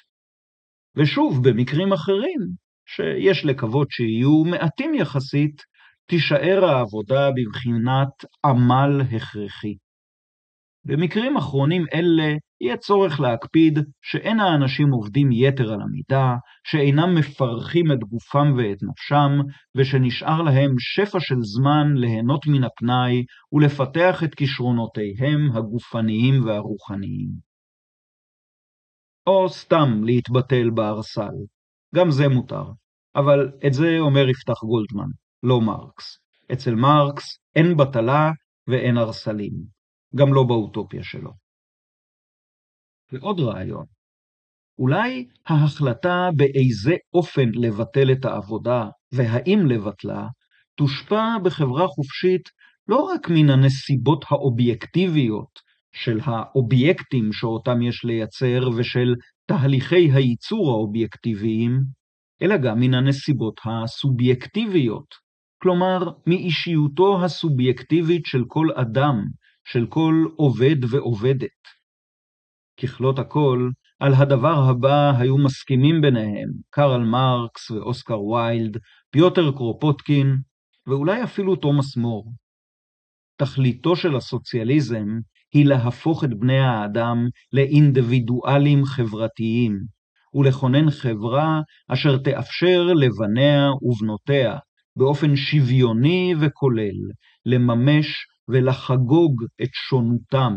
ושוב, 0.95 1.49
במקרים 1.49 1.93
אחרים, 1.93 2.41
שיש 2.85 3.45
לקוות 3.45 3.87
שיהיו 3.91 4.43
מעטים 4.45 4.93
יחסית, 4.93 5.61
תישאר 6.05 6.65
העבודה 6.65 7.29
בבחינת 7.31 8.25
עמל 8.45 9.01
הכרחי. 9.01 9.75
במקרים 10.85 11.37
אחרונים 11.37 11.85
אלה 11.93 12.35
יהיה 12.61 12.77
צורך 12.77 13.19
להקפיד 13.19 13.79
שאין 14.01 14.39
האנשים 14.39 14.91
עובדים 14.91 15.31
יתר 15.31 15.73
על 15.73 15.81
המידה, 15.81 16.35
שאינם 16.67 17.15
מפרכים 17.15 17.91
את 17.91 17.99
גופם 17.99 18.53
ואת 18.57 18.77
נפשם, 18.83 19.31
ושנשאר 19.77 20.41
להם 20.41 20.75
שפע 20.79 21.19
של 21.19 21.41
זמן 21.41 21.93
ליהנות 21.95 22.47
מן 22.47 22.63
הפנאי 22.63 23.23
ולפתח 23.51 24.23
את 24.23 24.35
כישרונותיהם 24.35 25.51
הגופניים 25.53 26.45
והרוחניים. 26.45 27.29
או 29.27 29.49
סתם 29.49 30.03
להתבטל 30.03 30.69
בארסל, 30.69 31.35
גם 31.95 32.11
זה 32.11 32.27
מותר, 32.27 32.65
אבל 33.15 33.51
את 33.67 33.73
זה 33.73 33.97
אומר 33.99 34.29
יפתח 34.29 34.63
גולדמן, 34.63 35.09
לא 35.43 35.61
מרקס. 35.61 36.19
אצל 36.53 36.75
מרקס 36.75 37.39
אין 37.55 37.77
בטלה 37.77 38.31
ואין 38.67 38.97
ארסלים, 38.97 39.53
גם 40.15 40.33
לא 40.33 40.43
באוטופיה 40.43 41.03
שלו. 41.03 41.31
ועוד 43.11 43.39
רעיון, 43.39 43.85
אולי 44.79 45.27
ההחלטה 45.47 46.29
באיזה 46.35 46.95
אופן 47.13 47.49
לבטל 47.53 48.11
את 48.11 48.25
העבודה 48.25 48.89
והאם 49.11 49.59
לבטלה, 49.65 50.27
תושפע 50.75 51.37
בחברה 51.43 51.87
חופשית 51.87 52.49
לא 52.87 52.97
רק 52.97 53.29
מן 53.29 53.49
הנסיבות 53.49 54.25
האובייקטיביות 54.29 55.59
של 55.95 56.19
האובייקטים 56.23 57.33
שאותם 57.33 57.81
יש 57.81 58.05
לייצר 58.05 58.69
ושל 58.77 59.15
תהליכי 59.45 60.11
הייצור 60.11 60.71
האובייקטיביים, 60.71 61.79
אלא 62.41 62.57
גם 62.57 62.79
מן 62.79 62.93
הנסיבות 62.93 63.59
הסובייקטיביות, 63.65 65.07
כלומר 65.61 65.99
מאישיותו 66.27 67.23
הסובייקטיבית 67.23 68.25
של 68.25 68.43
כל 68.47 68.67
אדם, 68.75 69.15
של 69.65 69.85
כל 69.89 70.25
עובד 70.35 70.75
ועובדת. 70.89 71.63
ככלות 72.81 73.19
הכל, 73.19 73.69
על 73.99 74.13
הדבר 74.13 74.69
הבא 74.69 75.11
היו 75.19 75.37
מסכימים 75.37 76.01
ביניהם 76.01 76.49
קרל 76.69 77.03
מרקס 77.03 77.71
ואוסקר 77.71 78.21
ויילד, 78.21 78.77
פיוטר 79.11 79.51
קרופוטקין, 79.51 80.37
ואולי 80.87 81.23
אפילו 81.23 81.55
תומאס 81.55 81.97
מור. 81.97 82.33
תכליתו 83.37 83.95
של 83.95 84.15
הסוציאליזם 84.15 85.07
היא 85.53 85.65
להפוך 85.65 86.23
את 86.23 86.39
בני 86.39 86.59
האדם 86.59 87.27
לאינדיבידואלים 87.53 88.85
חברתיים, 88.85 89.79
ולכונן 90.33 90.89
חברה 90.91 91.61
אשר 91.87 92.17
תאפשר 92.17 92.83
לבניה 92.83 93.71
ובנותיה, 93.81 94.57
באופן 94.95 95.35
שוויוני 95.35 96.33
וכולל, 96.41 96.97
לממש 97.45 98.25
ולחגוג 98.47 99.43
את 99.63 99.69
שונותם, 99.73 100.53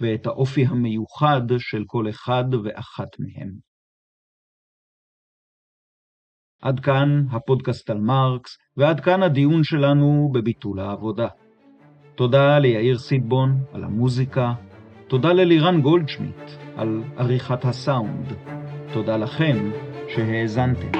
ואת 0.00 0.26
האופי 0.26 0.64
המיוחד 0.66 1.42
של 1.58 1.84
כל 1.86 2.08
אחד 2.08 2.44
ואחת 2.64 3.08
מהם. 3.18 3.68
עד 6.62 6.80
כאן 6.80 7.24
הפודקאסט 7.30 7.90
על 7.90 7.98
מרקס, 7.98 8.58
ועד 8.76 9.00
כאן 9.00 9.22
הדיון 9.22 9.64
שלנו 9.64 10.30
בביטול 10.34 10.80
העבודה. 10.80 11.28
תודה 12.14 12.58
ליאיר 12.58 12.98
סיטבון 12.98 13.64
על 13.72 13.84
המוזיקה, 13.84 14.54
תודה 15.08 15.32
ללירן 15.32 15.80
גולדשמיט 15.80 16.50
על 16.76 17.02
עריכת 17.16 17.64
הסאונד. 17.64 18.32
תודה 18.92 19.16
לכם 19.16 19.70
שהאזנתם. 20.08 20.90